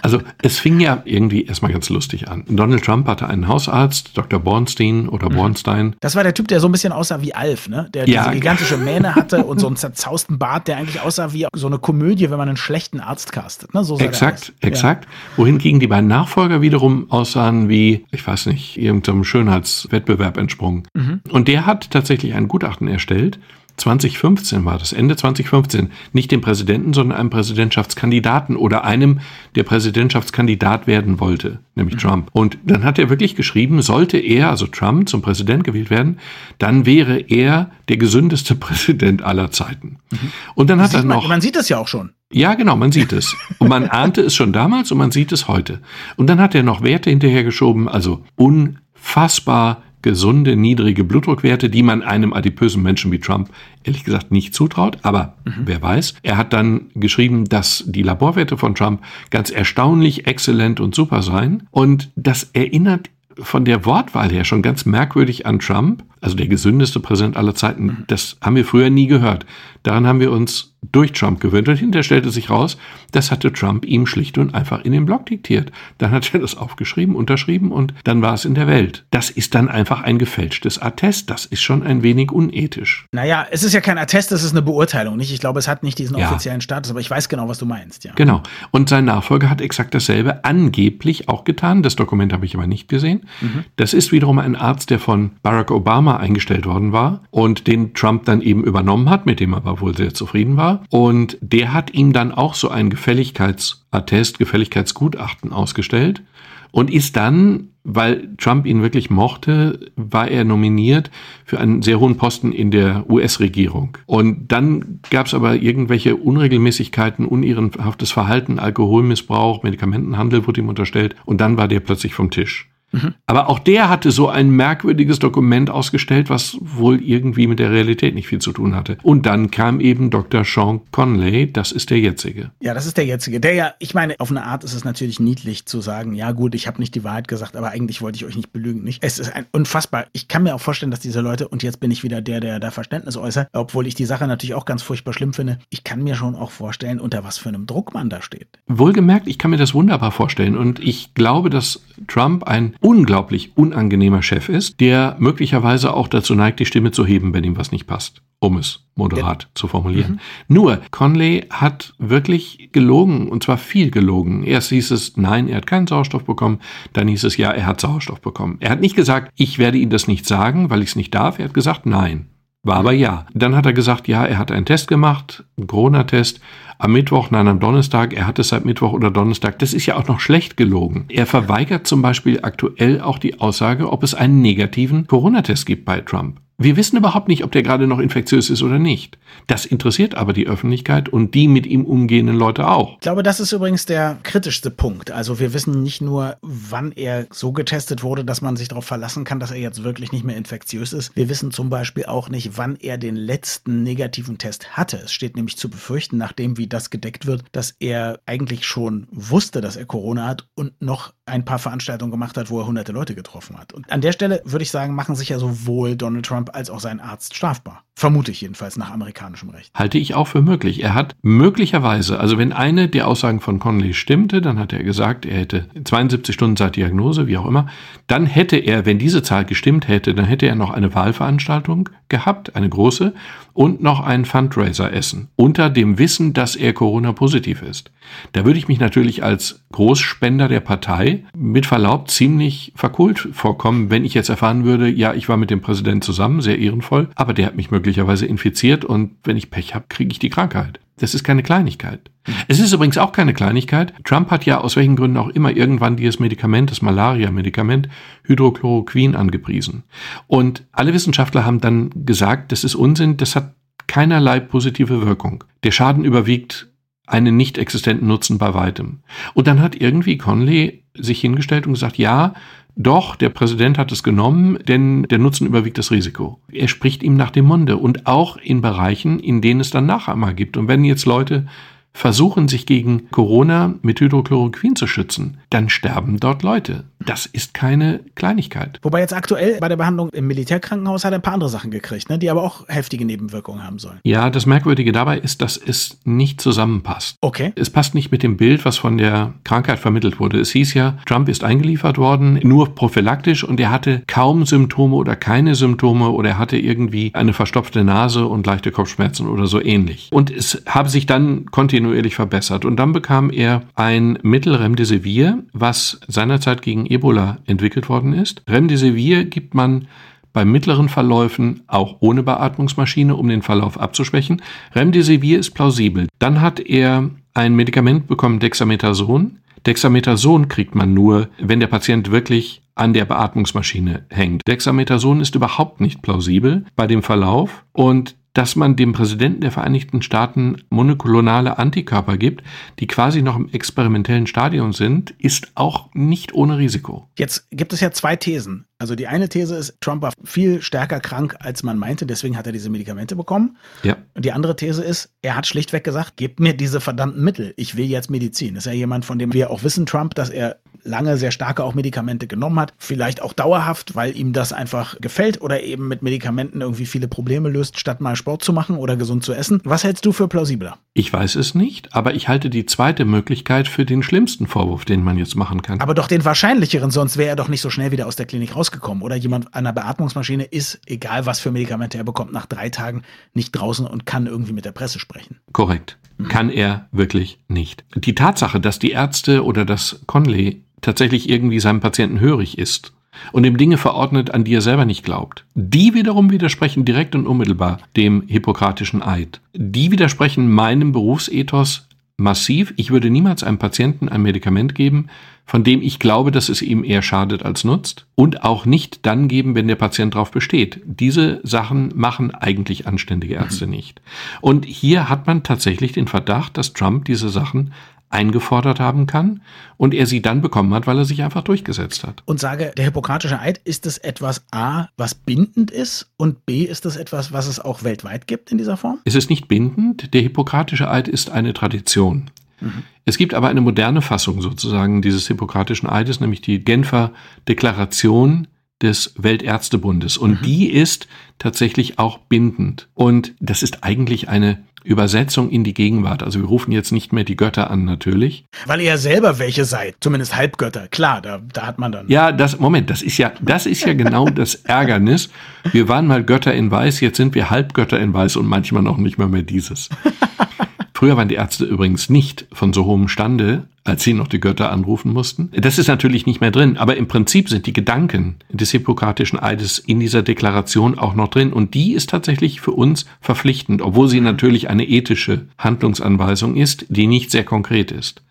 Also 0.01 0.21
es 0.41 0.59
fing 0.59 0.79
ja 0.79 1.01
irgendwie 1.05 1.45
erstmal 1.45 1.71
ganz 1.71 1.89
lustig 1.89 2.29
an. 2.29 2.43
Donald 2.47 2.83
Trump 2.83 3.07
hatte 3.07 3.27
einen 3.27 3.47
Hausarzt, 3.47 4.17
Dr. 4.17 4.39
Bornstein 4.39 5.09
oder 5.09 5.29
mhm. 5.29 5.35
Bornstein. 5.35 5.95
Das 5.99 6.15
war 6.15 6.23
der 6.23 6.33
Typ, 6.33 6.47
der 6.47 6.59
so 6.59 6.67
ein 6.67 6.71
bisschen 6.71 6.93
aussah 6.93 7.21
wie 7.21 7.33
Alf, 7.33 7.67
ne? 7.69 7.89
Der 7.93 8.07
ja. 8.07 8.23
diese 8.23 8.35
gigantische 8.35 8.77
Mähne 8.77 9.15
hatte 9.15 9.43
und 9.45 9.59
so 9.59 9.67
einen 9.67 9.75
zerzausten 9.75 10.39
Bart, 10.39 10.67
der 10.67 10.77
eigentlich 10.77 11.01
aussah 11.01 11.33
wie 11.33 11.47
so 11.53 11.67
eine 11.67 11.79
Komödie, 11.79 12.29
wenn 12.29 12.37
man 12.37 12.47
einen 12.47 12.57
schlechten 12.57 12.99
Arzt 12.99 13.31
castet. 13.31 13.73
Ne? 13.73 13.83
So 13.83 13.99
exakt, 13.99 14.53
exakt. 14.61 15.05
Ja. 15.05 15.11
Wohingegen 15.37 15.79
die 15.79 15.87
beiden 15.87 16.07
Nachfolger 16.07 16.61
wiederum 16.79 17.11
aussahen 17.11 17.67
wie, 17.67 18.05
ich 18.11 18.25
weiß 18.25 18.45
nicht, 18.45 18.77
irgendeinem 18.77 19.25
Schönheitswettbewerb 19.25 20.37
entsprungen. 20.37 20.83
Mhm. 20.93 21.21
Und 21.29 21.47
der 21.47 21.65
hat 21.65 21.91
tatsächlich 21.91 22.33
ein 22.35 22.47
Gutachten 22.47 22.87
erstellt, 22.87 23.37
2015 23.79 24.65
war 24.65 24.77
das, 24.77 24.93
Ende 24.93 25.15
2015, 25.15 25.91
nicht 26.13 26.31
dem 26.31 26.41
Präsidenten, 26.41 26.93
sondern 26.93 27.17
einem 27.17 27.29
Präsidentschaftskandidaten 27.29 28.55
oder 28.55 28.83
einem, 28.83 29.19
der 29.55 29.63
Präsidentschaftskandidat 29.63 30.85
werden 30.85 31.19
wollte, 31.19 31.59
nämlich 31.75 31.95
mhm. 31.95 31.99
Trump. 31.99 32.29
Und 32.33 32.57
dann 32.63 32.83
hat 32.83 32.99
er 32.99 33.09
wirklich 33.09 33.35
geschrieben, 33.35 33.81
sollte 33.81 34.17
er, 34.17 34.49
also 34.49 34.67
Trump, 34.67 35.09
zum 35.09 35.21
Präsident 35.21 35.63
gewählt 35.63 35.89
werden, 35.89 36.19
dann 36.57 36.85
wäre 36.85 37.19
er 37.19 37.71
der 37.87 37.97
gesündeste 37.97 38.55
Präsident 38.59 39.23
aller 39.23 39.51
Zeiten. 39.51 39.97
Mhm. 40.11 40.31
Und 40.55 40.69
dann 40.69 40.81
hat 40.81 40.93
er 40.93 41.03
noch. 41.03 41.21
Man, 41.23 41.29
man 41.29 41.41
sieht 41.41 41.55
das 41.55 41.69
ja 41.69 41.77
auch 41.77 41.87
schon. 41.87 42.11
Ja, 42.31 42.53
genau, 42.53 42.75
man 42.75 42.91
sieht 42.91 43.11
es. 43.11 43.35
Und 43.57 43.69
man 43.69 43.85
ahnte 43.89 44.21
es 44.21 44.35
schon 44.35 44.53
damals 44.53 44.91
und 44.91 44.97
man 44.99 45.11
sieht 45.11 45.31
es 45.31 45.47
heute. 45.47 45.79
Und 46.15 46.27
dann 46.27 46.39
hat 46.39 46.53
er 46.53 46.63
noch 46.63 46.83
Werte 46.83 47.09
hinterhergeschoben, 47.09 47.87
also 47.87 48.23
unfassbar 48.35 49.81
gesunde, 50.01 50.55
niedrige 50.55 51.03
Blutdruckwerte, 51.03 51.69
die 51.69 51.83
man 51.83 52.01
einem 52.01 52.33
adipösen 52.33 52.81
Menschen 52.81 53.11
wie 53.11 53.19
Trump 53.19 53.49
ehrlich 53.83 54.03
gesagt 54.03 54.31
nicht 54.31 54.53
zutraut. 54.53 54.97
Aber 55.01 55.35
mhm. 55.45 55.63
wer 55.65 55.81
weiß. 55.81 56.15
Er 56.23 56.37
hat 56.37 56.53
dann 56.53 56.89
geschrieben, 56.95 57.45
dass 57.45 57.83
die 57.87 58.03
Laborwerte 58.03 58.57
von 58.57 58.75
Trump 58.75 59.01
ganz 59.29 59.49
erstaunlich, 59.49 60.27
exzellent 60.27 60.79
und 60.79 60.95
super 60.95 61.21
seien. 61.21 61.67
Und 61.71 62.11
das 62.15 62.49
erinnert 62.53 63.09
von 63.41 63.65
der 63.65 63.85
Wortwahl 63.85 64.29
her 64.29 64.43
schon 64.43 64.61
ganz 64.61 64.85
merkwürdig 64.85 65.45
an 65.45 65.59
Trump, 65.59 66.03
also 66.21 66.35
der 66.35 66.47
gesündeste 66.47 66.99
Präsident 66.99 67.37
aller 67.37 67.55
Zeiten. 67.55 67.85
Mhm. 67.85 68.03
Das 68.07 68.37
haben 68.41 68.55
wir 68.55 68.65
früher 68.65 68.89
nie 68.89 69.07
gehört. 69.07 69.45
Daran 69.83 70.07
haben 70.07 70.19
wir 70.19 70.31
uns 70.31 70.73
durch 70.91 71.11
Trump 71.11 71.39
gewöhnt. 71.39 71.67
Und 71.67 71.75
hinterher 71.75 72.03
stellte 72.03 72.31
sich 72.31 72.49
raus, 72.49 72.77
das 73.11 73.31
hatte 73.31 73.51
Trump 73.51 73.85
ihm 73.85 74.05
schlicht 74.05 74.37
und 74.37 74.55
einfach 74.55 74.83
in 74.83 74.91
den 74.91 75.05
Blog 75.05 75.25
diktiert. 75.25 75.71
Dann 75.97 76.11
hat 76.11 76.33
er 76.33 76.39
das 76.39 76.55
aufgeschrieben, 76.55 77.15
unterschrieben 77.15 77.71
und 77.71 77.93
dann 78.03 78.21
war 78.21 78.33
es 78.33 78.45
in 78.45 78.55
der 78.55 78.67
Welt. 78.67 79.05
Das 79.11 79.29
ist 79.29 79.55
dann 79.55 79.67
einfach 79.67 80.01
ein 80.01 80.17
gefälschtes 80.19 80.81
Attest. 80.81 81.29
Das 81.29 81.45
ist 81.45 81.61
schon 81.61 81.83
ein 81.83 82.01
wenig 82.03 82.31
unethisch. 82.31 83.05
Naja, 83.11 83.45
es 83.51 83.63
ist 83.63 83.73
ja 83.73 83.81
kein 83.81 83.97
Attest, 83.97 84.31
es 84.31 84.43
ist 84.43 84.51
eine 84.51 84.61
Beurteilung, 84.61 85.17
nicht? 85.17 85.33
Ich 85.33 85.39
glaube, 85.39 85.59
es 85.59 85.67
hat 85.67 85.83
nicht 85.83 85.97
diesen 85.99 86.17
ja. 86.17 86.29
offiziellen 86.29 86.61
Status, 86.61 86.91
aber 86.91 86.99
ich 86.99 87.09
weiß 87.09 87.29
genau, 87.29 87.47
was 87.47 87.57
du 87.57 87.65
meinst, 87.65 88.03
ja. 88.05 88.13
Genau. 88.15 88.41
Und 88.71 88.89
sein 88.89 89.05
Nachfolger 89.05 89.49
hat 89.49 89.61
exakt 89.61 89.93
dasselbe 89.93 90.45
angeblich 90.45 91.29
auch 91.29 91.43
getan. 91.43 91.83
Das 91.83 91.95
Dokument 91.95 92.31
habe 92.31 92.45
ich 92.45 92.55
aber 92.55 92.67
nicht 92.67 92.87
gesehen. 92.87 93.27
Mhm. 93.41 93.65
Das 93.75 93.93
ist 93.93 94.11
wiederum 94.11 94.39
ein 94.39 94.55
Arzt, 94.55 94.89
der 94.89 94.99
von 94.99 95.31
Barack 95.41 95.71
Obama 95.71 96.08
eingestellt 96.17 96.65
worden 96.65 96.91
war 96.91 97.23
und 97.31 97.67
den 97.67 97.93
Trump 97.93 98.25
dann 98.25 98.41
eben 98.41 98.63
übernommen 98.63 99.09
hat, 99.09 99.25
mit 99.25 99.39
dem 99.39 99.53
er 99.53 99.57
aber 99.57 99.81
wohl 99.81 99.95
sehr 99.95 100.13
zufrieden 100.13 100.57
war. 100.57 100.83
Und 100.89 101.37
der 101.41 101.73
hat 101.73 101.93
ihm 101.93 102.13
dann 102.13 102.31
auch 102.31 102.53
so 102.53 102.69
ein 102.69 102.89
Gefälligkeitsattest, 102.89 104.39
Gefälligkeitsgutachten 104.39 105.53
ausgestellt 105.53 106.23
und 106.71 106.91
ist 106.91 107.15
dann, 107.15 107.69
weil 107.83 108.29
Trump 108.37 108.65
ihn 108.65 108.81
wirklich 108.81 109.09
mochte, 109.09 109.91
war 109.95 110.27
er 110.27 110.43
nominiert 110.43 111.09
für 111.45 111.59
einen 111.59 111.81
sehr 111.81 111.99
hohen 111.99 112.17
Posten 112.17 112.51
in 112.51 112.71
der 112.71 113.09
US-Regierung. 113.09 113.97
Und 114.05 114.51
dann 114.51 114.99
gab 115.09 115.25
es 115.25 115.33
aber 115.33 115.55
irgendwelche 115.55 116.15
Unregelmäßigkeiten, 116.15 117.25
unehrenhaftes 117.25 118.11
Verhalten, 118.11 118.59
Alkoholmissbrauch, 118.59 119.63
Medikamentenhandel 119.63 120.45
wurde 120.45 120.61
ihm 120.61 120.69
unterstellt 120.69 121.15
und 121.25 121.41
dann 121.41 121.57
war 121.57 121.67
der 121.67 121.79
plötzlich 121.79 122.13
vom 122.13 122.29
Tisch. 122.29 122.69
Mhm. 122.91 123.13
Aber 123.25 123.49
auch 123.49 123.59
der 123.59 123.89
hatte 123.89 124.11
so 124.11 124.29
ein 124.29 124.49
merkwürdiges 124.49 125.19
Dokument 125.19 125.69
ausgestellt, 125.69 126.29
was 126.29 126.57
wohl 126.61 127.01
irgendwie 127.01 127.47
mit 127.47 127.59
der 127.59 127.71
Realität 127.71 128.15
nicht 128.15 128.27
viel 128.27 128.39
zu 128.39 128.51
tun 128.51 128.75
hatte. 128.75 128.97
Und 129.03 129.25
dann 129.25 129.51
kam 129.51 129.79
eben 129.79 130.09
Dr. 130.09 130.43
Sean 130.43 130.81
Conley, 130.91 131.51
das 131.51 131.71
ist 131.71 131.89
der 131.89 131.99
jetzige. 131.99 132.51
Ja, 132.61 132.73
das 132.73 132.85
ist 132.85 132.97
der 132.97 133.05
jetzige. 133.05 133.39
Der 133.39 133.53
ja, 133.53 133.73
ich 133.79 133.93
meine, 133.93 134.15
auf 134.19 134.31
eine 134.31 134.45
Art 134.45 134.63
ist 134.63 134.73
es 134.73 134.83
natürlich 134.83 135.19
niedlich 135.19 135.65
zu 135.65 135.81
sagen, 135.81 136.13
ja 136.13 136.31
gut, 136.31 136.55
ich 136.55 136.67
habe 136.67 136.79
nicht 136.79 136.95
die 136.95 137.03
Wahrheit 137.03 137.27
gesagt, 137.27 137.55
aber 137.55 137.69
eigentlich 137.69 138.01
wollte 138.01 138.17
ich 138.17 138.25
euch 138.25 138.35
nicht 138.35 138.51
belügen. 138.51 138.83
Nicht? 138.83 139.03
Es 139.03 139.19
ist 139.19 139.31
unfassbar. 139.51 140.07
Ich 140.13 140.27
kann 140.27 140.43
mir 140.43 140.55
auch 140.55 140.61
vorstellen, 140.61 140.91
dass 140.91 140.99
diese 140.99 141.21
Leute, 141.21 141.47
und 141.47 141.63
jetzt 141.63 141.79
bin 141.79 141.91
ich 141.91 142.03
wieder 142.03 142.21
der, 142.21 142.39
der 142.39 142.59
da 142.59 142.71
Verständnis 142.71 143.17
äußert, 143.17 143.49
obwohl 143.53 143.87
ich 143.87 143.95
die 143.95 144.05
Sache 144.05 144.27
natürlich 144.27 144.55
auch 144.55 144.65
ganz 144.65 144.81
furchtbar 144.81 145.13
schlimm 145.13 145.33
finde, 145.33 145.59
ich 145.69 145.83
kann 145.83 146.03
mir 146.03 146.15
schon 146.15 146.35
auch 146.35 146.51
vorstellen, 146.51 146.99
unter 146.99 147.23
was 147.23 147.37
für 147.37 147.49
einem 147.49 147.65
Druck 147.65 147.93
man 147.93 148.09
da 148.09 148.21
steht. 148.21 148.47
Wohlgemerkt, 148.67 149.27
ich 149.27 149.37
kann 149.37 149.51
mir 149.51 149.57
das 149.57 149.73
wunderbar 149.73 150.11
vorstellen. 150.11 150.57
Und 150.57 150.79
ich 150.79 151.13
glaube, 151.13 151.49
dass 151.49 151.81
Trump 152.07 152.43
ein 152.43 152.75
unglaublich 152.81 153.57
unangenehmer 153.57 154.21
Chef 154.21 154.49
ist, 154.49 154.79
der 154.79 155.15
möglicherweise 155.19 155.93
auch 155.93 156.07
dazu 156.07 156.35
neigt, 156.35 156.59
die 156.59 156.65
Stimme 156.65 156.91
zu 156.91 157.05
heben, 157.05 157.33
wenn 157.33 157.43
ihm 157.43 157.57
was 157.57 157.71
nicht 157.71 157.87
passt, 157.87 158.21
um 158.39 158.57
es 158.57 158.85
moderat 158.95 159.43
ja. 159.43 159.49
zu 159.55 159.67
formulieren. 159.67 160.13
Mhm. 160.13 160.19
Nur, 160.55 160.81
Conley 160.91 161.45
hat 161.49 161.93
wirklich 161.97 162.69
gelogen, 162.71 163.27
und 163.29 163.43
zwar 163.43 163.57
viel 163.57 163.91
gelogen. 163.91 164.43
Erst 164.43 164.69
hieß 164.69 164.91
es, 164.91 165.17
nein, 165.17 165.47
er 165.47 165.57
hat 165.57 165.67
keinen 165.67 165.87
Sauerstoff 165.87 166.25
bekommen, 166.25 166.59
dann 166.93 167.07
hieß 167.07 167.23
es, 167.25 167.37
ja, 167.37 167.51
er 167.51 167.65
hat 167.65 167.81
Sauerstoff 167.81 168.21
bekommen. 168.21 168.57
Er 168.59 168.71
hat 168.71 168.81
nicht 168.81 168.95
gesagt, 168.95 169.31
ich 169.35 169.59
werde 169.59 169.77
Ihnen 169.77 169.91
das 169.91 170.07
nicht 170.07 170.25
sagen, 170.25 170.69
weil 170.69 170.81
ich 170.81 170.89
es 170.89 170.95
nicht 170.95 171.13
darf. 171.13 171.39
Er 171.39 171.45
hat 171.45 171.53
gesagt, 171.53 171.85
nein. 171.85 172.27
War 172.61 172.75
aber 172.77 172.91
ja. 172.91 173.25
Dann 173.33 173.55
hat 173.55 173.65
er 173.65 173.73
gesagt, 173.73 174.07
ja, 174.07 174.25
er 174.25 174.37
hat 174.37 174.51
einen 174.51 174.65
Test 174.65 174.89
gemacht, 174.89 175.45
einen 175.57 175.67
Corona-Test, 175.67 176.41
am 176.79 176.93
Mittwoch, 176.93 177.29
nein, 177.29 177.49
am 177.49 177.59
Donnerstag, 177.59 178.13
er 178.13 178.25
hat 178.25 178.39
es 178.39 178.49
seit 178.49 178.63
Mittwoch 178.63 178.93
oder 178.93 179.11
Donnerstag. 179.11 179.59
Das 179.59 179.73
ist 179.73 179.85
ja 179.85 179.97
auch 179.97 180.07
noch 180.07 180.21
schlecht 180.21 180.55
gelogen. 180.55 181.05
Er 181.09 181.25
verweigert 181.25 181.85
zum 181.85 182.01
Beispiel 182.01 182.39
aktuell 182.41 183.01
auch 183.01 183.19
die 183.19 183.41
Aussage, 183.41 183.91
ob 183.91 184.01
es 184.01 184.13
einen 184.15 184.41
negativen 184.41 185.05
Corona-Test 185.05 185.65
gibt 185.65 185.83
bei 185.83 185.99
Trump. 185.99 186.39
Wir 186.61 186.75
wissen 186.75 186.97
überhaupt 186.97 187.29
nicht, 187.29 187.45
ob 187.45 187.53
der 187.53 187.63
gerade 187.63 187.87
noch 187.87 187.99
infektiös 187.99 188.49
ist 188.49 188.61
oder 188.61 188.79
nicht. 188.79 189.17
Das 189.47 189.65
interessiert 189.65 190.15
aber 190.15 190.33
die 190.33 190.45
Öffentlichkeit 190.45 191.07
und 191.07 191.33
die 191.33 191.47
mit 191.47 191.65
ihm 191.65 191.85
umgehenden 191.85 192.35
Leute 192.35 192.67
auch. 192.67 192.95
Ich 192.95 192.99
glaube, 192.99 193.23
das 193.23 193.39
ist 193.39 193.53
übrigens 193.53 193.85
der 193.85 194.17
kritischste 194.23 194.69
Punkt. 194.69 195.09
Also 195.09 195.39
wir 195.39 195.53
wissen 195.53 195.81
nicht 195.81 196.01
nur, 196.01 196.35
wann 196.41 196.91
er 196.91 197.27
so 197.31 197.53
getestet 197.53 198.03
wurde, 198.03 198.25
dass 198.25 198.41
man 198.41 198.57
sich 198.57 198.67
darauf 198.67 198.83
verlassen 198.83 199.23
kann, 199.23 199.39
dass 199.39 199.51
er 199.51 199.57
jetzt 199.57 199.85
wirklich 199.85 200.11
nicht 200.11 200.25
mehr 200.25 200.35
infektiös 200.35 200.91
ist. 200.91 201.15
Wir 201.15 201.29
wissen 201.29 201.51
zum 201.51 201.69
Beispiel 201.69 202.07
auch 202.07 202.27
nicht, 202.27 202.57
wann 202.57 202.75
er 202.75 202.97
den 202.97 203.15
letzten 203.15 203.81
negativen 203.83 204.37
Test 204.37 204.75
hatte. 204.75 204.97
Es 204.97 205.13
steht 205.13 205.37
nämlich 205.37 205.55
zu 205.55 205.69
befürchten, 205.69 206.17
nachdem 206.17 206.57
wie 206.57 206.67
das 206.69 206.89
gedeckt 206.89 207.25
wird, 207.25 207.43
dass 207.51 207.75
er 207.79 208.19
eigentlich 208.25 208.65
schon 208.65 209.07
wusste, 209.11 209.61
dass 209.61 209.75
er 209.75 209.85
Corona 209.85 210.27
hat 210.27 210.47
und 210.55 210.81
noch 210.81 211.13
ein 211.29 211.45
paar 211.45 211.59
Veranstaltungen 211.59 212.11
gemacht 212.11 212.37
hat, 212.37 212.49
wo 212.49 212.59
er 212.59 212.67
hunderte 212.67 212.91
Leute 212.91 213.15
getroffen 213.15 213.57
hat. 213.57 213.73
Und 213.73 213.91
an 213.91 214.01
der 214.01 214.11
Stelle 214.11 214.41
würde 214.45 214.63
ich 214.63 214.71
sagen, 214.71 214.95
machen 214.95 215.15
sich 215.15 215.29
ja 215.29 215.39
sowohl 215.39 215.95
Donald 215.95 216.25
Trump 216.25 216.49
als 216.53 216.69
auch 216.69 216.79
sein 216.79 216.99
Arzt 216.99 217.35
strafbar. 217.35 217.83
Vermute 217.95 218.31
ich 218.31 218.39
jedenfalls 218.39 218.77
nach 218.77 218.91
amerikanischem 218.91 219.49
Recht. 219.49 219.73
Halte 219.73 219.97
ich 219.97 220.15
auch 220.15 220.27
für 220.27 220.41
möglich. 220.41 220.81
Er 220.81 220.93
hat 220.93 221.15
möglicherweise, 221.21 222.17
also 222.17 222.37
wenn 222.37 222.53
eine 222.53 222.87
der 222.87 223.07
Aussagen 223.07 223.41
von 223.41 223.59
Conley 223.59 223.93
stimmte, 223.93 224.39
dann 224.41 224.57
hat 224.57 224.71
er 224.71 224.83
gesagt, 224.83 225.25
er 225.25 225.39
hätte 225.39 225.67
72 225.83 226.33
Stunden 226.33 226.55
seit 226.55 226.77
Diagnose, 226.77 227.27
wie 227.27 227.37
auch 227.37 227.45
immer, 227.45 227.67
dann 228.07 228.25
hätte 228.25 228.55
er, 228.55 228.85
wenn 228.85 228.99
diese 228.99 229.21
Zahl 229.21 229.43
gestimmt 229.43 229.89
hätte, 229.89 230.15
dann 230.15 230.25
hätte 230.25 230.45
er 230.45 230.55
noch 230.55 230.71
eine 230.71 230.95
Wahlveranstaltung 230.95 231.89
gehabt, 232.07 232.55
eine 232.55 232.69
große, 232.69 233.13
und 233.53 233.81
noch 233.81 233.99
ein 233.99 234.23
Fundraiser-Essen, 234.23 235.27
unter 235.35 235.69
dem 235.69 235.97
Wissen, 235.97 236.31
dass 236.31 236.55
er 236.55 236.71
Corona-positiv 236.71 237.61
ist. 237.61 237.91
Da 238.31 238.45
würde 238.45 238.57
ich 238.57 238.69
mich 238.69 238.79
natürlich 238.79 239.23
als 239.23 239.65
Großspender 239.73 240.47
der 240.47 240.61
Partei 240.61 241.18
mit 241.35 241.65
Verlaub 241.65 242.09
ziemlich 242.09 242.73
verkult 242.75 243.29
vorkommen, 243.31 243.89
wenn 243.89 244.05
ich 244.05 244.13
jetzt 244.13 244.29
erfahren 244.29 244.65
würde, 244.65 244.89
ja, 244.89 245.13
ich 245.13 245.29
war 245.29 245.37
mit 245.37 245.49
dem 245.49 245.61
Präsidenten 245.61 246.01
zusammen, 246.01 246.41
sehr 246.41 246.59
ehrenvoll, 246.59 247.09
aber 247.15 247.33
der 247.33 247.45
hat 247.45 247.55
mich 247.55 247.71
möglicherweise 247.71 248.25
infiziert 248.25 248.85
und 248.85 249.11
wenn 249.23 249.37
ich 249.37 249.51
Pech 249.51 249.75
habe, 249.75 249.85
kriege 249.89 250.11
ich 250.11 250.19
die 250.19 250.29
Krankheit. 250.29 250.79
Das 250.99 251.13
ist 251.13 251.23
keine 251.23 251.43
Kleinigkeit. 251.43 252.11
Es 252.47 252.59
ist 252.59 252.73
übrigens 252.73 252.97
auch 252.97 253.11
keine 253.11 253.33
Kleinigkeit. 253.33 253.93
Trump 254.03 254.29
hat 254.31 254.45
ja 254.45 254.59
aus 254.59 254.75
welchen 254.75 254.95
Gründen 254.95 255.17
auch 255.17 255.29
immer 255.29 255.55
irgendwann 255.55 255.95
dieses 255.95 256.19
Medikament, 256.19 256.71
das 256.71 256.81
Malaria-Medikament, 256.81 257.87
Hydrochloroquin 258.23 259.15
angepriesen. 259.15 259.83
Und 260.27 260.65
alle 260.71 260.93
Wissenschaftler 260.93 261.45
haben 261.45 261.61
dann 261.61 261.89
gesagt, 262.05 262.51
das 262.51 262.63
ist 262.63 262.75
Unsinn, 262.75 263.17
das 263.17 263.35
hat 263.35 263.55
keinerlei 263.87 264.39
positive 264.39 265.05
Wirkung. 265.05 265.43
Der 265.63 265.71
Schaden 265.71 266.03
überwiegt 266.03 266.67
einen 267.07 267.35
nicht 267.37 267.57
existenten 267.57 268.07
Nutzen 268.07 268.37
bei 268.37 268.53
weitem. 268.53 268.99
Und 269.33 269.47
dann 269.47 269.61
hat 269.61 269.75
irgendwie 269.75 270.17
Conley 270.17 270.83
sich 270.99 271.21
hingestellt 271.21 271.65
und 271.65 271.73
gesagt, 271.73 271.97
ja, 271.97 272.33
doch, 272.75 273.15
der 273.15 273.29
Präsident 273.29 273.77
hat 273.77 273.91
es 273.91 274.03
genommen, 274.03 274.57
denn 274.67 275.03
der 275.03 275.17
Nutzen 275.17 275.45
überwiegt 275.45 275.77
das 275.77 275.91
Risiko. 275.91 276.39
Er 276.49 276.69
spricht 276.69 277.03
ihm 277.03 277.17
nach 277.17 277.31
dem 277.31 277.45
Munde 277.45 277.77
und 277.77 278.07
auch 278.07 278.37
in 278.37 278.61
Bereichen, 278.61 279.19
in 279.19 279.41
denen 279.41 279.59
es 279.59 279.69
dann 279.69 279.85
Nachahmer 279.85 280.33
gibt. 280.33 280.55
Und 280.55 280.69
wenn 280.69 280.85
jetzt 280.85 281.05
Leute 281.05 281.45
versuchen, 281.93 282.47
sich 282.47 282.65
gegen 282.65 283.09
Corona 283.11 283.75
mit 283.81 283.99
Hydrochloroquin 283.99 284.75
zu 284.75 284.87
schützen, 284.87 285.37
dann 285.49 285.69
sterben 285.69 286.19
dort 286.19 286.43
Leute. 286.43 286.85
Das 287.05 287.25
ist 287.25 287.53
keine 287.53 288.01
Kleinigkeit. 288.15 288.79
Wobei 288.81 288.99
jetzt 288.99 289.13
aktuell 289.13 289.57
bei 289.59 289.69
der 289.69 289.77
Behandlung 289.77 290.09
im 290.09 290.27
Militärkrankenhaus 290.27 291.05
hat 291.05 291.13
er 291.13 291.19
ein 291.19 291.21
paar 291.21 291.33
andere 291.33 291.49
Sachen 291.49 291.71
gekriegt, 291.71 292.09
ne, 292.09 292.19
die 292.19 292.29
aber 292.29 292.43
auch 292.43 292.67
heftige 292.67 293.05
Nebenwirkungen 293.05 293.63
haben 293.63 293.79
sollen. 293.79 293.99
Ja, 294.03 294.29
das 294.29 294.45
Merkwürdige 294.45 294.91
dabei 294.91 295.17
ist, 295.17 295.41
dass 295.41 295.57
es 295.57 295.99
nicht 296.03 296.41
zusammenpasst. 296.41 297.15
Okay. 297.21 297.53
Es 297.55 297.69
passt 297.69 297.95
nicht 297.95 298.11
mit 298.11 298.21
dem 298.21 298.37
Bild, 298.37 298.65
was 298.65 298.77
von 298.77 298.97
der 298.97 299.33
Krankheit 299.43 299.79
vermittelt 299.79 300.19
wurde. 300.19 300.39
Es 300.39 300.51
hieß 300.51 300.73
ja, 300.73 300.97
Trump 301.05 301.29
ist 301.29 301.43
eingeliefert 301.43 301.97
worden, 301.97 302.39
nur 302.43 302.75
prophylaktisch 302.75 303.43
und 303.43 303.59
er 303.59 303.71
hatte 303.71 304.03
kaum 304.07 304.45
Symptome 304.45 304.95
oder 304.95 305.15
keine 305.15 305.55
Symptome 305.55 306.09
oder 306.09 306.29
er 306.29 306.37
hatte 306.37 306.57
irgendwie 306.57 307.11
eine 307.13 307.33
verstopfte 307.33 307.83
Nase 307.83 308.25
und 308.25 308.45
leichte 308.45 308.71
Kopfschmerzen 308.71 309.27
oder 309.27 309.47
so 309.47 309.61
ähnlich. 309.61 310.09
Und 310.11 310.29
es 310.29 310.63
habe 310.67 310.89
sich 310.89 311.05
dann 311.05 311.45
kontinuierlich 311.45 311.78
verbessert. 312.15 312.65
Und 312.65 312.77
dann 312.77 312.93
bekam 312.93 313.29
er 313.31 313.63
ein 313.75 314.19
Mittel 314.21 314.55
Remdesivir, 314.55 315.43
was 315.53 315.99
seinerzeit 316.07 316.61
gegen 316.61 316.85
Ebola 316.85 317.37
entwickelt 317.45 317.89
worden 317.89 318.13
ist. 318.13 318.43
Remdesivir 318.47 319.25
gibt 319.25 319.53
man 319.53 319.87
bei 320.33 320.45
mittleren 320.45 320.89
Verläufen 320.89 321.61
auch 321.67 321.97
ohne 321.99 322.23
Beatmungsmaschine, 322.23 323.15
um 323.15 323.27
den 323.27 323.41
Verlauf 323.41 323.79
abzuschwächen. 323.79 324.41
Remdesivir 324.75 325.39
ist 325.39 325.51
plausibel. 325.51 326.07
Dann 326.19 326.41
hat 326.41 326.59
er 326.59 327.09
ein 327.33 327.55
Medikament 327.55 328.07
bekommen, 328.07 328.39
Dexamethason. 328.39 329.39
Dexamethason 329.65 330.47
kriegt 330.47 330.75
man 330.75 330.93
nur, 330.93 331.29
wenn 331.39 331.59
der 331.59 331.67
Patient 331.67 332.11
wirklich 332.11 332.61
an 332.75 332.93
der 332.93 333.05
Beatmungsmaschine 333.05 334.05
hängt. 334.09 334.41
Dexamethason 334.47 335.19
ist 335.19 335.35
überhaupt 335.35 335.81
nicht 335.81 336.01
plausibel 336.01 336.65
bei 336.75 336.87
dem 336.87 337.03
Verlauf 337.03 337.65
und 337.73 338.15
dass 338.33 338.55
man 338.55 338.75
dem 338.75 338.93
Präsidenten 338.93 339.41
der 339.41 339.51
Vereinigten 339.51 340.01
Staaten 340.01 340.63
monoklonale 340.69 341.57
Antikörper 341.57 342.17
gibt, 342.17 342.43
die 342.79 342.87
quasi 342.87 343.21
noch 343.21 343.35
im 343.35 343.49
experimentellen 343.49 344.27
Stadium 344.27 344.73
sind, 344.73 345.11
ist 345.17 345.51
auch 345.55 345.89
nicht 345.93 346.33
ohne 346.33 346.57
Risiko. 346.57 347.09
Jetzt 347.17 347.47
gibt 347.51 347.73
es 347.73 347.81
ja 347.81 347.91
zwei 347.91 348.15
Thesen. 348.15 348.65
Also 348.77 348.95
die 348.95 349.07
eine 349.07 349.27
These 349.27 349.55
ist, 349.55 349.75
Trump 349.81 350.01
war 350.01 350.13
viel 350.23 350.61
stärker 350.61 351.01
krank, 351.01 351.35
als 351.39 351.63
man 351.63 351.77
meinte, 351.77 352.05
deswegen 352.05 352.37
hat 352.37 352.47
er 352.47 352.53
diese 352.53 352.69
Medikamente 352.69 353.15
bekommen. 353.15 353.57
Ja. 353.83 353.97
Und 354.13 354.23
die 354.23 354.31
andere 354.31 354.55
These 354.55 354.83
ist, 354.83 355.09
er 355.21 355.35
hat 355.35 355.47
schlichtweg 355.47 355.83
gesagt, 355.83 356.15
gebt 356.15 356.39
mir 356.39 356.53
diese 356.53 356.79
verdammten 356.79 357.21
Mittel, 357.21 357.53
ich 357.57 357.75
will 357.75 357.87
jetzt 357.87 358.09
Medizin. 358.09 358.55
Das 358.55 358.65
ist 358.65 358.71
ja 358.71 358.77
jemand, 358.77 359.03
von 359.03 359.19
dem 359.19 359.33
wir 359.33 359.49
auch 359.51 359.63
wissen, 359.63 359.85
Trump, 359.85 360.15
dass 360.15 360.29
er 360.29 360.59
lange 360.83 361.17
sehr 361.17 361.31
starke 361.31 361.63
auch 361.63 361.73
Medikamente 361.73 362.27
genommen 362.27 362.59
hat, 362.59 362.73
vielleicht 362.77 363.21
auch 363.21 363.33
dauerhaft, 363.33 363.95
weil 363.95 364.15
ihm 364.15 364.33
das 364.33 364.53
einfach 364.53 364.99
gefällt 365.01 365.41
oder 365.41 365.61
eben 365.63 365.87
mit 365.87 366.01
Medikamenten 366.01 366.61
irgendwie 366.61 366.85
viele 366.85 367.07
Probleme 367.07 367.49
löst, 367.49 367.79
statt 367.79 368.01
mal 368.01 368.15
Sport 368.15 368.43
zu 368.43 368.53
machen 368.53 368.77
oder 368.77 368.95
gesund 368.95 369.23
zu 369.23 369.33
essen. 369.33 369.61
Was 369.63 369.83
hältst 369.83 370.05
du 370.05 370.11
für 370.11 370.27
plausibler? 370.27 370.77
Ich 370.93 371.11
weiß 371.11 371.35
es 371.35 371.55
nicht, 371.55 371.95
aber 371.95 372.13
ich 372.15 372.27
halte 372.27 372.49
die 372.49 372.65
zweite 372.65 373.05
Möglichkeit 373.05 373.67
für 373.67 373.85
den 373.85 374.03
schlimmsten 374.03 374.47
Vorwurf, 374.47 374.85
den 374.85 375.03
man 375.03 375.17
jetzt 375.17 375.35
machen 375.35 375.61
kann. 375.61 375.81
Aber 375.81 375.93
doch 375.93 376.07
den 376.07 376.25
wahrscheinlicheren, 376.25 376.91
sonst 376.91 377.17
wäre 377.17 377.29
er 377.29 377.35
doch 377.35 377.47
nicht 377.47 377.61
so 377.61 377.69
schnell 377.69 377.91
wieder 377.91 378.07
aus 378.07 378.15
der 378.15 378.25
Klinik 378.25 378.55
rausgekommen. 378.55 379.03
Oder 379.03 379.15
jemand 379.15 379.47
an 379.47 379.65
einer 379.65 379.73
Beatmungsmaschine 379.73 380.45
ist, 380.45 380.79
egal 380.85 381.25
was 381.25 381.39
für 381.39 381.51
Medikamente 381.51 381.97
er 381.97 382.03
bekommt, 382.03 382.33
nach 382.33 382.45
drei 382.45 382.69
Tagen 382.69 383.03
nicht 383.33 383.51
draußen 383.51 383.85
und 383.85 384.05
kann 384.05 384.27
irgendwie 384.27 384.53
mit 384.53 384.65
der 384.65 384.71
Presse 384.71 384.99
sprechen. 384.99 385.39
Korrekt. 385.51 385.97
Kann 386.27 386.49
er 386.49 386.87
wirklich 386.91 387.39
nicht. 387.47 387.85
Die 387.95 388.13
Tatsache, 388.13 388.59
dass 388.59 388.77
die 388.77 388.91
Ärzte 388.91 389.45
oder 389.45 389.63
das 389.63 390.01
Conley 390.05 390.63
tatsächlich 390.81 391.29
irgendwie 391.29 391.59
seinem 391.59 391.79
Patienten 391.79 392.19
hörig 392.19 392.57
ist 392.57 392.93
und 393.31 393.45
ihm 393.45 393.57
Dinge 393.57 393.77
verordnet, 393.77 394.31
an 394.33 394.43
die 394.43 394.53
er 394.53 394.61
selber 394.61 394.85
nicht 394.85 395.03
glaubt. 395.03 395.45
Die 395.55 395.93
wiederum 395.93 396.31
widersprechen 396.31 396.85
direkt 396.85 397.15
und 397.15 397.27
unmittelbar 397.27 397.79
dem 397.95 398.23
hippokratischen 398.27 399.01
Eid. 399.01 399.41
Die 399.53 399.91
widersprechen 399.91 400.49
meinem 400.49 400.91
Berufsethos 400.91 401.87
massiv. 402.17 402.73
Ich 402.75 402.91
würde 402.91 403.09
niemals 403.09 403.43
einem 403.43 403.57
Patienten 403.57 404.09
ein 404.09 404.21
Medikament 404.21 404.75
geben, 404.75 405.07
von 405.45 405.63
dem 405.63 405.81
ich 405.81 405.97
glaube, 405.97 406.31
dass 406.31 406.49
es 406.49 406.61
ihm 406.61 406.83
eher 406.83 407.01
schadet 407.01 407.43
als 407.43 407.63
nutzt. 407.63 408.05
Und 408.15 408.43
auch 408.43 408.65
nicht 408.65 409.05
dann 409.05 409.27
geben, 409.27 409.55
wenn 409.55 409.67
der 409.67 409.75
Patient 409.75 410.13
darauf 410.13 410.29
besteht. 410.29 410.81
Diese 410.85 411.39
Sachen 411.43 411.91
machen 411.95 412.31
eigentlich 412.31 412.85
anständige 412.85 413.35
Ärzte 413.35 413.65
mhm. 413.65 413.71
nicht. 413.71 414.01
Und 414.41 414.65
hier 414.65 415.09
hat 415.09 415.25
man 415.25 415.41
tatsächlich 415.41 415.93
den 415.93 416.07
Verdacht, 416.07 416.57
dass 416.57 416.73
Trump 416.73 417.05
diese 417.05 417.29
Sachen 417.29 417.73
eingefordert 418.09 418.79
haben 418.79 419.05
kann 419.05 419.41
und 419.77 419.93
er 419.93 420.07
sie 420.07 420.21
dann 420.21 420.41
bekommen 420.41 420.73
hat, 420.73 420.87
weil 420.87 420.97
er 420.97 421.05
sich 421.05 421.23
einfach 421.23 421.43
durchgesetzt 421.43 422.03
hat. 422.03 422.23
Und 422.25 422.39
sage, 422.39 422.71
der 422.75 422.85
hippokratische 422.85 423.39
Eid, 423.39 423.59
ist 423.63 423.85
es 423.85 423.97
etwas 423.97 424.43
A, 424.51 424.87
was 424.97 425.15
bindend 425.15 425.71
ist 425.71 426.11
und 426.17 426.45
B, 426.45 426.63
ist 426.63 426.85
es 426.85 426.97
etwas, 426.97 427.31
was 427.31 427.47
es 427.47 427.59
auch 427.59 427.83
weltweit 427.83 428.27
gibt 428.27 428.51
in 428.51 428.57
dieser 428.57 428.77
Form? 428.77 428.99
Es 429.05 429.15
ist 429.15 429.29
nicht 429.29 429.47
bindend, 429.47 430.13
der 430.13 430.21
hippokratische 430.21 430.89
Eid 430.89 431.07
ist 431.07 431.29
eine 431.29 431.53
Tradition. 431.53 432.31
Mhm. 432.61 432.83
Es 433.05 433.17
gibt 433.17 433.33
aber 433.33 433.49
eine 433.49 433.61
moderne 433.61 434.01
Fassung 434.01 434.41
sozusagen 434.41 435.01
dieses 435.01 435.27
hippokratischen 435.27 435.89
Eides, 435.89 436.19
nämlich 436.19 436.41
die 436.41 436.59
Genfer 436.63 437.11
Deklaration 437.47 438.47
des 438.81 439.13
Weltärztebundes. 439.17 440.17
Und 440.17 440.41
mhm. 440.41 440.45
die 440.45 440.69
ist 440.69 441.07
tatsächlich 441.37 441.99
auch 441.99 442.17
bindend. 442.17 442.87
Und 442.93 443.33
das 443.39 443.63
ist 443.63 443.83
eigentlich 443.83 444.29
eine 444.29 444.63
Übersetzung 444.83 445.49
in 445.49 445.63
die 445.63 445.73
Gegenwart. 445.73 446.23
Also 446.23 446.39
wir 446.39 446.47
rufen 446.47 446.71
jetzt 446.71 446.91
nicht 446.91 447.13
mehr 447.13 447.23
die 447.23 447.35
Götter 447.35 447.69
an, 447.69 447.85
natürlich. 447.85 448.45
Weil 448.65 448.81
ihr 448.81 448.87
ja 448.87 448.97
selber 448.97 449.39
welche 449.39 449.65
seid, 449.65 449.95
zumindest 450.01 450.35
Halbgötter. 450.35 450.87
Klar, 450.87 451.21
da, 451.21 451.41
da 451.53 451.67
hat 451.67 451.79
man 451.79 451.91
dann. 451.91 452.07
Ja, 452.07 452.31
das, 452.31 452.59
Moment, 452.59 452.89
das 452.89 453.01
ist 453.01 453.17
ja, 453.17 453.31
das 453.41 453.65
ist 453.65 453.85
ja 453.85 453.93
genau 453.93 454.25
das 454.29 454.55
Ärgernis. 454.63 455.29
Wir 455.71 455.87
waren 455.87 456.07
mal 456.07 456.23
Götter 456.23 456.53
in 456.53 456.71
Weiß, 456.71 456.99
jetzt 457.01 457.17
sind 457.17 457.35
wir 457.35 457.49
Halbgötter 457.49 457.99
in 457.99 458.13
Weiß 458.13 458.35
und 458.35 458.47
manchmal 458.47 458.83
noch 458.83 458.97
nicht 458.97 459.17
mal 459.17 459.27
mehr 459.27 459.43
dieses. 459.43 459.89
Früher 460.93 461.15
waren 461.15 461.29
die 461.29 461.35
Ärzte 461.35 461.63
übrigens 461.63 462.09
nicht 462.09 462.45
von 462.51 462.73
so 462.73 462.83
hohem 462.83 463.07
Stande, 463.07 463.68
als 463.83 464.03
sie 464.03 464.13
noch 464.13 464.27
die 464.27 464.39
Götter 464.39 464.71
anrufen 464.71 465.13
mussten. 465.13 465.51
Das 465.53 465.77
ist 465.77 465.87
natürlich 465.87 466.25
nicht 466.25 466.41
mehr 466.41 466.51
drin, 466.51 466.77
aber 466.77 466.97
im 466.97 467.07
Prinzip 467.07 467.49
sind 467.49 467.65
die 467.65 467.73
Gedanken 467.73 468.35
des 468.51 468.71
hippokratischen 468.71 469.39
Eides 469.39 469.79
in 469.79 469.99
dieser 469.99 470.21
Deklaration 470.21 470.97
auch 470.97 471.15
noch 471.15 471.29
drin 471.29 471.53
und 471.53 471.73
die 471.73 471.93
ist 471.93 472.09
tatsächlich 472.09 472.61
für 472.61 472.71
uns 472.71 473.05
verpflichtend, 473.21 473.81
obwohl 473.81 474.07
sie 474.07 474.21
natürlich 474.21 474.69
eine 474.69 474.87
ethische 474.87 475.47
Handlungsanweisung 475.57 476.55
ist, 476.55 476.85
die 476.89 477.07
nicht 477.07 477.31
sehr 477.31 477.43
konkret 477.43 477.91
ist. 477.91 478.21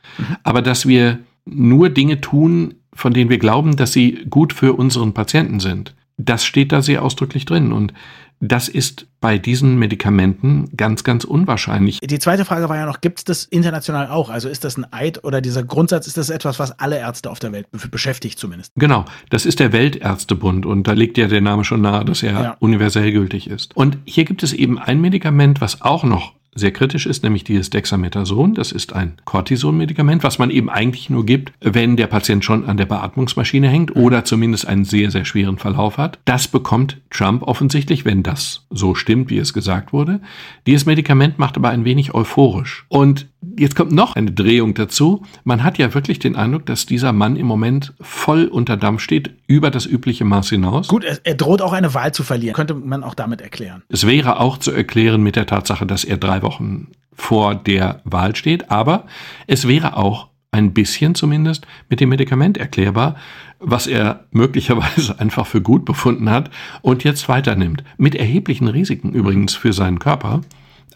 Aber 0.43 0.63
dass 0.63 0.87
wir 0.87 1.19
nur 1.45 1.91
Dinge 1.91 2.21
tun, 2.21 2.75
von 2.93 3.13
denen 3.13 3.31
wir 3.31 3.39
glauben, 3.39 3.77
dass 3.77 3.93
sie 3.93 4.27
gut 4.29 4.53
für 4.53 4.75
unseren 4.75 5.15
Patienten 5.15 5.61
sind, 5.61 5.95
das 6.19 6.45
steht 6.45 6.73
da 6.73 6.83
sehr 6.83 7.05
ausdrücklich 7.05 7.45
drin 7.45 7.73
und 7.73 7.95
das 8.41 8.69
ist 8.69 9.07
bei 9.21 9.37
diesen 9.39 9.79
Medikamenten 9.79 10.71
ganz, 10.77 11.03
ganz 11.03 11.25
unwahrscheinlich. 11.25 11.99
Die 12.01 12.19
zweite 12.19 12.45
Frage 12.45 12.69
war 12.69 12.77
ja 12.77 12.87
noch, 12.87 13.01
gibt 13.01 13.19
es 13.19 13.25
das 13.25 13.45
international 13.45 14.09
auch? 14.09 14.31
Also 14.31 14.49
ist 14.49 14.65
das 14.65 14.77
ein 14.77 14.87
Eid 14.93 15.25
oder 15.25 15.41
dieser 15.41 15.65
Grundsatz, 15.65 16.07
ist 16.07 16.17
das 16.17 16.31
etwas, 16.31 16.59
was 16.59 16.79
alle 16.79 16.99
Ärzte 16.99 17.31
auf 17.31 17.41
der 17.41 17.53
Welt 17.53 17.67
beschäftigt 17.91 18.39
zumindest? 18.39 18.73
Genau, 18.77 19.05
das 19.31 19.45
ist 19.45 19.59
der 19.59 19.73
Weltärztebund 19.73 20.67
und 20.67 20.87
da 20.87 20.93
liegt 20.93 21.19
ja 21.19 21.27
der 21.27 21.41
Name 21.41 21.65
schon 21.65 21.81
nahe, 21.81 22.05
dass 22.05 22.23
er 22.23 22.33
ja. 22.33 22.57
universell 22.61 23.11
gültig 23.11 23.51
ist. 23.51 23.77
Und 23.77 23.99
hier 24.05 24.25
gibt 24.25 24.43
es 24.43 24.53
eben 24.53 24.79
ein 24.79 25.01
Medikament, 25.01 25.61
was 25.61 25.83
auch 25.83 26.05
noch 26.05 26.38
sehr 26.55 26.73
kritisch 26.73 27.07
ist, 27.07 27.23
nämlich 27.23 27.45
dieses 27.45 27.71
Dexamethason. 27.71 28.55
Das 28.55 28.73
ist 28.73 28.93
ein 28.93 29.15
Cortison-Medikament, 29.25 30.25
was 30.25 30.39
man 30.39 30.51
eben 30.51 30.69
eigentlich 30.69 31.11
nur 31.11 31.25
gibt, 31.25 31.53
wenn 31.61 31.97
der 31.97 32.07
Patient 32.07 32.45
schon 32.45 32.65
an 32.65 32.77
der 32.77 32.87
Beatmungsmaschine 32.87 33.69
hängt 33.69 33.97
oder 33.97 34.25
zumindest 34.25 34.67
einen 34.67 34.85
sehr, 34.85 35.11
sehr 35.11 35.25
schweren 35.25 35.59
Verlauf 35.59 35.99
hat. 35.99 36.19
Das 36.25 36.49
bekommt 36.49 36.99
Trump 37.11 37.43
offensichtlich, 37.43 38.05
wenn 38.05 38.23
das 38.23 38.67
so 38.71 38.95
stimmt, 38.95 39.31
wie 39.31 39.39
es 39.39 39.53
gesagt 39.53 39.93
wurde. 39.93 40.21
Dieses 40.67 40.87
Medikament 40.87 41.39
macht 41.39 41.57
aber 41.57 41.71
ein 41.71 41.85
wenig 41.85 42.15
euphorisch. 42.15 42.87
Und 42.89 43.27
Jetzt 43.59 43.75
kommt 43.75 43.93
noch 43.93 44.15
eine 44.15 44.31
Drehung 44.31 44.75
dazu. 44.75 45.23
Man 45.45 45.65
hat 45.65 45.79
ja 45.79 45.93
wirklich 45.93 46.19
den 46.21 46.37
Eindruck, 46.37 46.67
dass 46.67 46.87
dieser 46.87 47.13
Mann 47.13 47.37
im 47.37 47.47
Moment 47.47 47.93
voll 48.01 48.45
unter 48.45 48.77
Dampf 48.77 49.03
steht, 49.03 49.35
über 49.47 49.71
das 49.71 49.85
übliche 49.85 50.25
Maß 50.25 50.51
hinaus. 50.51 50.89
Gut, 50.89 51.05
er, 51.05 51.19
er 51.25 51.35
droht 51.35 51.61
auch 51.61 51.73
eine 51.73 51.93
Wahl 51.93 52.13
zu 52.13 52.23
verlieren. 52.23 52.55
Könnte 52.55 52.75
man 52.75 53.03
auch 53.03 53.15
damit 53.15 53.41
erklären. 53.41 53.83
Es 53.89 54.07
wäre 54.07 54.39
auch 54.39 54.59
zu 54.59 54.71
erklären 54.71 55.23
mit 55.23 55.37
der 55.37 55.47
Tatsache, 55.47 55.87
dass 55.87 56.05
er 56.05 56.19
drei 56.19 56.43
Wochen 56.43 56.89
vor 57.13 57.57
der 57.57 58.01
Wahl 58.05 58.37
steht. 58.37 58.71
Aber 58.71 59.07
es 59.49 59.67
wäre 59.67 59.97
auch 59.97 60.29
ein 60.51 60.73
bisschen 60.73 61.15
zumindest 61.15 61.67
mit 61.89 62.01
dem 62.01 62.09
Medikament 62.09 62.57
erklärbar, 62.57 63.17
was 63.59 63.87
er 63.87 64.27
möglicherweise 64.31 65.19
einfach 65.19 65.47
für 65.47 65.61
gut 65.61 65.85
befunden 65.85 66.31
hat 66.31 66.51
und 66.81 67.05
jetzt 67.05 67.29
weiternimmt. 67.29 67.83
Mit 67.97 68.15
erheblichen 68.15 68.69
Risiken 68.69 69.13
übrigens 69.13 69.55
für 69.55 69.73
seinen 69.73 69.99
Körper 69.99 70.43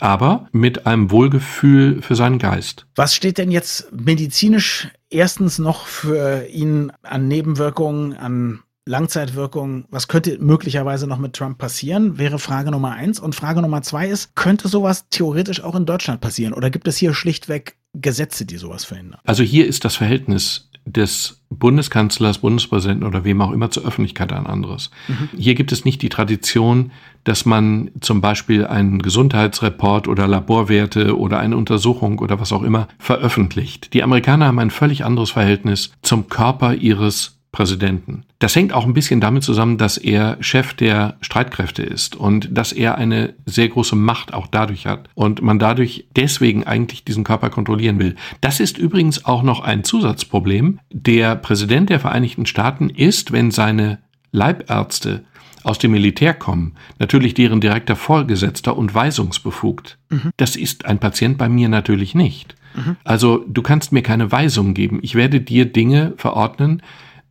aber 0.03 0.49
mit 0.53 0.87
einem 0.87 1.11
Wohlgefühl 1.11 2.03
für 2.03 2.17
seinen 2.17 2.39
Geist. 2.39 2.87
Was 2.97 3.15
steht 3.15 3.39
denn 3.39 3.51
jetzt 3.51 3.93
medizinisch 3.93 4.89
erstens 5.11 5.59
noch 5.59 5.87
für 5.87 6.47
ihn 6.49 6.93
an 7.03 7.29
Nebenwirkungen, 7.29 8.15
an 8.15 8.61
Langzeitwirkungen, 8.85 9.85
was 9.91 10.09
könnte 10.09 10.39
möglicherweise 10.41 11.07
noch 11.07 11.19
mit 11.19 11.35
Trump 11.35 11.59
passieren, 11.59 12.19
wäre 12.19 12.41
Frage 12.41 12.73
Nummer 12.73 12.93
eins. 12.93 13.21
Und 13.21 13.37
Frage 13.37 13.63
Nummer 13.63 13.83
zwei 13.83 14.09
ist, 14.09 14.35
könnte 14.35 14.67
sowas 14.67 15.07
theoretisch 15.09 15.63
auch 15.63 15.77
in 15.77 15.87
Deutschland 15.87 16.21
passieren? 16.21 16.53
Oder 16.53 16.71
gibt 16.71 16.89
es 16.89 16.97
hier 16.97 17.15
schlichtweg 17.15 17.77
Gesetze, 17.95 18.45
die 18.45 18.57
sowas 18.57 18.85
verhindern? 18.85 19.21
Also 19.25 19.45
hier 19.45 19.69
ist 19.69 19.85
das 19.85 19.95
Verhältnis 19.95 20.69
des 20.85 21.41
Bundeskanzlers, 21.51 22.39
Bundespräsidenten 22.39 23.05
oder 23.05 23.25
wem 23.25 23.41
auch 23.41 23.53
immer 23.53 23.71
zur 23.71 23.85
Öffentlichkeit 23.85 24.33
ein 24.33 24.47
anderes. 24.47 24.91
Mhm. 25.09 25.29
Hier 25.39 25.55
gibt 25.55 25.73
es 25.73 25.85
nicht 25.85 26.03
die 26.03 26.09
Tradition, 26.09 26.91
dass 27.25 27.45
man 27.45 27.91
zum 28.01 28.21
Beispiel 28.21 28.67
einen 28.67 29.01
Gesundheitsreport 29.01 30.09
oder 30.09 30.27
Laborwerte 30.27 31.17
oder 31.19 31.39
eine 31.39 31.57
Untersuchung 31.57 32.19
oder 32.19 32.41
was 32.41 32.53
auch 32.53 32.63
immer 32.63 32.89
veröffentlicht. 32.99 33.95
Die 33.95 34.03
Amerikaner 34.03 34.47
haben 34.47 34.59
ein 34.59 34.71
völlig 34.71 35.05
anderes 35.05 35.31
Verhältnis 35.31 35.93
zum 36.03 36.29
Körper 36.29 36.75
ihres 36.75 37.39
Präsidenten. 37.53 38.25
Das 38.39 38.57
hängt 38.57 38.73
auch 38.73 38.87
ein 38.87 38.95
bisschen 38.95 39.21
damit 39.21 39.45
zusammen, 39.45 39.77
dass 39.77 39.99
er 39.99 40.39
Chef 40.41 40.73
der 40.73 41.19
Streitkräfte 41.21 41.83
ist 41.83 42.17
und 42.17 42.49
dass 42.51 42.73
er 42.73 42.97
eine 42.97 43.35
sehr 43.45 43.69
große 43.69 43.95
Macht 43.95 44.33
auch 44.33 44.47
dadurch 44.47 44.87
hat 44.87 45.11
und 45.15 45.43
man 45.43 45.59
dadurch 45.59 46.07
deswegen 46.17 46.65
eigentlich 46.65 47.05
diesen 47.05 47.25
Körper 47.25 47.51
kontrollieren 47.51 47.99
will. 47.99 48.17
Das 48.41 48.59
ist 48.59 48.79
übrigens 48.79 49.27
auch 49.27 49.43
noch 49.43 49.61
ein 49.61 49.85
Zusatzproblem. 49.85 50.81
Der 50.91 51.37
Präsident 51.37 51.91
der 51.91 52.01
Vereinigten 52.01 52.47
Staaten 52.47 52.89
ist, 52.89 53.33
wenn 53.33 53.51
seine 53.51 53.99
Leibärzte 54.33 55.25
aus 55.63 55.79
dem 55.79 55.93
Militär 55.93 56.33
kommen, 56.33 56.75
natürlich 56.99 57.35
deren 57.35 57.61
direkter 57.61 57.97
Vorgesetzter 57.97 58.77
und 58.77 58.95
weisungsbefugt. 58.95 59.99
Mhm. 60.09 60.31
Das 60.39 60.57
ist 60.57 60.87
ein 60.87 60.99
Patient 60.99 61.37
bei 61.37 61.51
mir 61.51 61.69
natürlich 61.69 62.15
nicht. 62.15 62.57
Mhm. 62.75 62.97
Also 63.05 63.45
du 63.47 63.61
kannst 63.61 63.93
mir 63.93 64.03
keine 64.03 64.33
Weisung 64.33 64.73
geben. 64.73 65.01
Ich 65.03 65.15
werde 65.15 65.41
dir 65.41 65.67
Dinge 65.67 66.15
verordnen, 66.17 66.83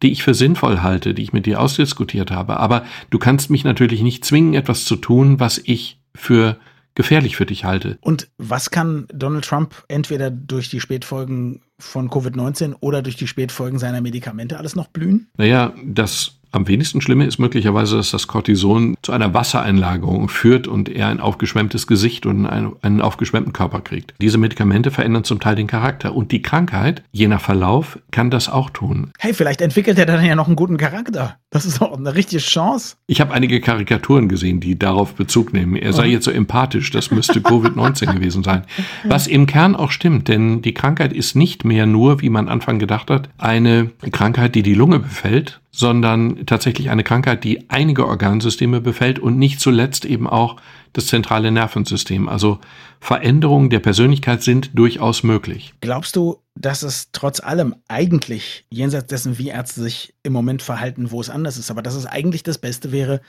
die 0.01 0.11
ich 0.11 0.23
für 0.23 0.33
sinnvoll 0.33 0.81
halte, 0.81 1.13
die 1.13 1.23
ich 1.23 1.33
mit 1.33 1.45
dir 1.45 1.59
ausdiskutiert 1.59 2.31
habe. 2.31 2.57
Aber 2.57 2.83
du 3.09 3.19
kannst 3.19 3.49
mich 3.49 3.63
natürlich 3.63 4.01
nicht 4.01 4.25
zwingen, 4.25 4.53
etwas 4.53 4.85
zu 4.85 4.95
tun, 4.95 5.39
was 5.39 5.59
ich 5.63 5.99
für 6.15 6.57
gefährlich 6.95 7.37
für 7.37 7.45
dich 7.45 7.63
halte. 7.63 7.97
Und 8.01 8.27
was 8.37 8.69
kann 8.69 9.07
Donald 9.13 9.45
Trump 9.45 9.83
entweder 9.87 10.29
durch 10.29 10.69
die 10.69 10.81
Spätfolgen 10.81 11.61
von 11.79 12.09
Covid-19 12.09 12.75
oder 12.79 13.01
durch 13.01 13.15
die 13.15 13.27
Spätfolgen 13.27 13.79
seiner 13.79 14.01
Medikamente 14.01 14.57
alles 14.57 14.75
noch 14.75 14.87
blühen? 14.87 15.29
Naja, 15.37 15.73
das 15.85 16.40
Am 16.53 16.67
wenigsten 16.67 16.99
Schlimme 16.99 17.25
ist 17.25 17.39
möglicherweise, 17.39 17.95
dass 17.95 18.11
das 18.11 18.27
Cortison 18.27 18.95
zu 19.01 19.13
einer 19.13 19.33
Wassereinlagerung 19.33 20.27
führt 20.27 20.67
und 20.67 20.89
er 20.89 21.07
ein 21.07 21.21
aufgeschwemmtes 21.21 21.87
Gesicht 21.87 22.25
und 22.25 22.45
einen, 22.45 23.01
aufgeschwemmten 23.01 23.53
Körper 23.53 23.79
kriegt. 23.79 24.13
Diese 24.19 24.37
Medikamente 24.37 24.91
verändern 24.91 25.23
zum 25.23 25.39
Teil 25.39 25.55
den 25.55 25.67
Charakter 25.67 26.13
und 26.13 26.33
die 26.33 26.41
Krankheit, 26.41 27.03
je 27.11 27.27
nach 27.29 27.39
Verlauf, 27.39 27.99
kann 28.11 28.29
das 28.29 28.49
auch 28.49 28.69
tun. 28.69 29.11
Hey, 29.17 29.33
vielleicht 29.33 29.61
entwickelt 29.61 29.97
er 29.97 30.05
dann 30.05 30.23
ja 30.25 30.35
noch 30.35 30.47
einen 30.47 30.57
guten 30.57 30.77
Charakter. 30.77 31.37
Das 31.51 31.65
ist 31.65 31.81
auch 31.81 31.97
eine 31.97 32.15
richtige 32.15 32.41
Chance. 32.41 32.95
Ich 33.07 33.21
habe 33.21 33.33
einige 33.33 33.61
Karikaturen 33.61 34.27
gesehen, 34.27 34.59
die 34.59 34.77
darauf 34.77 35.15
Bezug 35.15 35.53
nehmen. 35.53 35.77
Er 35.77 35.93
sei 35.93 36.07
oh. 36.07 36.11
jetzt 36.11 36.25
so 36.25 36.31
empathisch, 36.31 36.91
das 36.91 37.11
müsste 37.11 37.39
Covid-19 37.39 38.13
gewesen 38.13 38.43
sein. 38.43 38.63
Was 39.05 39.27
im 39.27 39.45
Kern 39.45 39.75
auch 39.75 39.91
stimmt, 39.91 40.27
denn 40.27 40.61
die 40.61 40.73
Krankheit 40.73 41.13
ist 41.13 41.35
nicht 41.35 41.63
mehr 41.63 41.85
nur, 41.85 42.21
wie 42.21 42.29
man 42.29 42.49
Anfang 42.49 42.77
gedacht 42.77 43.09
hat, 43.09 43.29
eine 43.37 43.89
Krankheit, 44.11 44.55
die 44.55 44.63
die 44.63 44.73
Lunge 44.73 44.99
befällt, 44.99 45.60
sondern 45.71 46.45
tatsächlich 46.45 46.89
eine 46.89 47.03
Krankheit, 47.03 47.43
die 47.43 47.69
einige 47.69 48.05
Organsysteme 48.05 48.81
befällt 48.81 49.19
und 49.19 49.37
nicht 49.37 49.61
zuletzt 49.61 50.03
eben 50.05 50.27
auch 50.27 50.57
das 50.93 51.07
zentrale 51.07 51.51
Nervensystem. 51.51 52.27
Also 52.27 52.59
Veränderungen 52.99 53.69
der 53.69 53.79
Persönlichkeit 53.79 54.43
sind 54.43 54.77
durchaus 54.77 55.23
möglich. 55.23 55.73
Glaubst 55.79 56.17
du, 56.17 56.37
dass 56.55 56.83
es 56.83 57.11
trotz 57.13 57.39
allem 57.39 57.75
eigentlich, 57.87 58.65
jenseits 58.69 59.07
dessen, 59.07 59.37
wie 59.37 59.47
Ärzte 59.47 59.81
sich 59.81 60.13
im 60.23 60.33
Moment 60.33 60.61
verhalten, 60.61 61.11
wo 61.11 61.21
es 61.21 61.29
anders 61.29 61.57
ist, 61.57 61.71
aber 61.71 61.81
dass 61.81 61.95
es 61.95 62.05
eigentlich 62.05 62.43
das 62.43 62.57
Beste 62.57 62.91
wäre, 62.91 63.21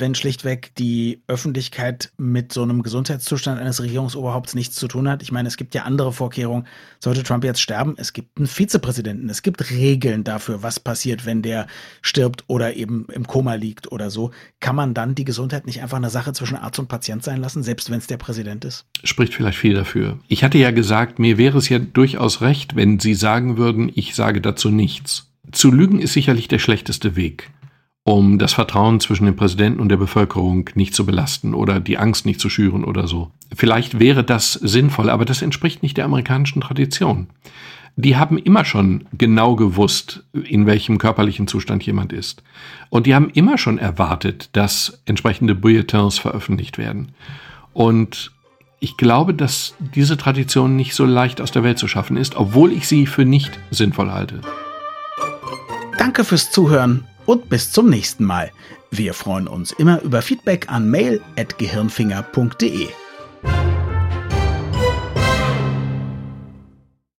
wenn 0.00 0.14
schlichtweg 0.14 0.74
die 0.76 1.22
Öffentlichkeit 1.26 2.12
mit 2.18 2.52
so 2.52 2.62
einem 2.62 2.82
Gesundheitszustand 2.82 3.60
eines 3.60 3.82
Regierungsoberhaupts 3.82 4.54
nichts 4.54 4.76
zu 4.76 4.88
tun 4.88 5.08
hat. 5.08 5.22
Ich 5.22 5.32
meine, 5.32 5.48
es 5.48 5.56
gibt 5.56 5.74
ja 5.74 5.82
andere 5.82 6.12
Vorkehrungen. 6.12 6.66
Sollte 7.00 7.22
Trump 7.22 7.44
jetzt 7.44 7.60
sterben, 7.60 7.94
es 7.96 8.12
gibt 8.12 8.36
einen 8.38 8.46
Vizepräsidenten, 8.46 9.28
es 9.28 9.42
gibt 9.42 9.70
Regeln 9.70 10.24
dafür, 10.24 10.62
was 10.62 10.80
passiert, 10.80 11.26
wenn 11.26 11.42
der 11.42 11.66
stirbt 12.02 12.44
oder 12.46 12.74
eben 12.76 13.06
im 13.12 13.26
Koma 13.26 13.54
liegt 13.54 13.92
oder 13.92 14.10
so. 14.10 14.30
Kann 14.60 14.76
man 14.76 14.94
dann 14.94 15.14
die 15.14 15.24
Gesundheit 15.24 15.66
nicht 15.66 15.82
einfach 15.82 15.98
eine 15.98 16.10
Sache 16.10 16.32
zwischen 16.32 16.56
Arzt 16.56 16.78
und 16.78 16.88
Patient 16.88 17.22
sein 17.22 17.40
lassen, 17.40 17.62
selbst 17.62 17.90
wenn 17.90 17.98
es 17.98 18.06
der 18.06 18.16
Präsident 18.16 18.64
ist? 18.64 18.86
Spricht 19.04 19.34
vielleicht 19.34 19.58
viel 19.58 19.74
dafür. 19.74 20.18
Ich 20.28 20.44
hatte 20.44 20.58
ja 20.58 20.70
gesagt, 20.70 21.18
mir 21.18 21.38
wäre 21.38 21.58
es 21.58 21.68
ja 21.68 21.78
durchaus 21.78 22.40
recht, 22.40 22.76
wenn 22.76 22.98
Sie 22.98 23.14
sagen 23.14 23.56
würden, 23.56 23.90
ich 23.94 24.14
sage 24.14 24.40
dazu 24.40 24.70
nichts. 24.70 25.30
Zu 25.52 25.70
lügen 25.70 26.00
ist 26.00 26.14
sicherlich 26.14 26.48
der 26.48 26.58
schlechteste 26.58 27.16
Weg 27.16 27.50
um 28.04 28.38
das 28.38 28.52
Vertrauen 28.52 29.00
zwischen 29.00 29.24
dem 29.24 29.34
Präsidenten 29.34 29.80
und 29.80 29.88
der 29.88 29.96
Bevölkerung 29.96 30.68
nicht 30.74 30.94
zu 30.94 31.06
belasten 31.06 31.54
oder 31.54 31.80
die 31.80 31.96
Angst 31.96 32.26
nicht 32.26 32.38
zu 32.38 32.50
schüren 32.50 32.84
oder 32.84 33.08
so. 33.08 33.30
Vielleicht 33.54 33.98
wäre 33.98 34.22
das 34.22 34.52
sinnvoll, 34.52 35.08
aber 35.08 35.24
das 35.24 35.40
entspricht 35.40 35.82
nicht 35.82 35.96
der 35.96 36.04
amerikanischen 36.04 36.60
Tradition. 36.60 37.28
Die 37.96 38.16
haben 38.16 38.36
immer 38.36 38.64
schon 38.64 39.06
genau 39.16 39.56
gewusst, 39.56 40.24
in 40.32 40.66
welchem 40.66 40.98
körperlichen 40.98 41.46
Zustand 41.46 41.84
jemand 41.84 42.12
ist. 42.12 42.42
Und 42.90 43.06
die 43.06 43.14
haben 43.14 43.30
immer 43.30 43.56
schon 43.56 43.78
erwartet, 43.78 44.50
dass 44.52 45.00
entsprechende 45.06 45.54
Bulletins 45.54 46.18
veröffentlicht 46.18 46.76
werden. 46.76 47.12
Und 47.72 48.32
ich 48.80 48.96
glaube, 48.98 49.32
dass 49.32 49.76
diese 49.94 50.18
Tradition 50.18 50.76
nicht 50.76 50.94
so 50.94 51.06
leicht 51.06 51.40
aus 51.40 51.52
der 51.52 51.62
Welt 51.62 51.78
zu 51.78 51.88
schaffen 51.88 52.18
ist, 52.18 52.36
obwohl 52.36 52.72
ich 52.72 52.86
sie 52.86 53.06
für 53.06 53.24
nicht 53.24 53.58
sinnvoll 53.70 54.10
halte. 54.10 54.40
Danke 55.96 56.24
fürs 56.24 56.50
Zuhören 56.50 57.04
und 57.26 57.48
bis 57.48 57.72
zum 57.72 57.88
nächsten 57.90 58.24
Mal. 58.24 58.50
Wir 58.90 59.14
freuen 59.14 59.48
uns 59.48 59.72
immer 59.72 60.00
über 60.02 60.22
Feedback 60.22 60.70
an 60.70 60.90
mail.gehirnfinger.de. 60.90 62.88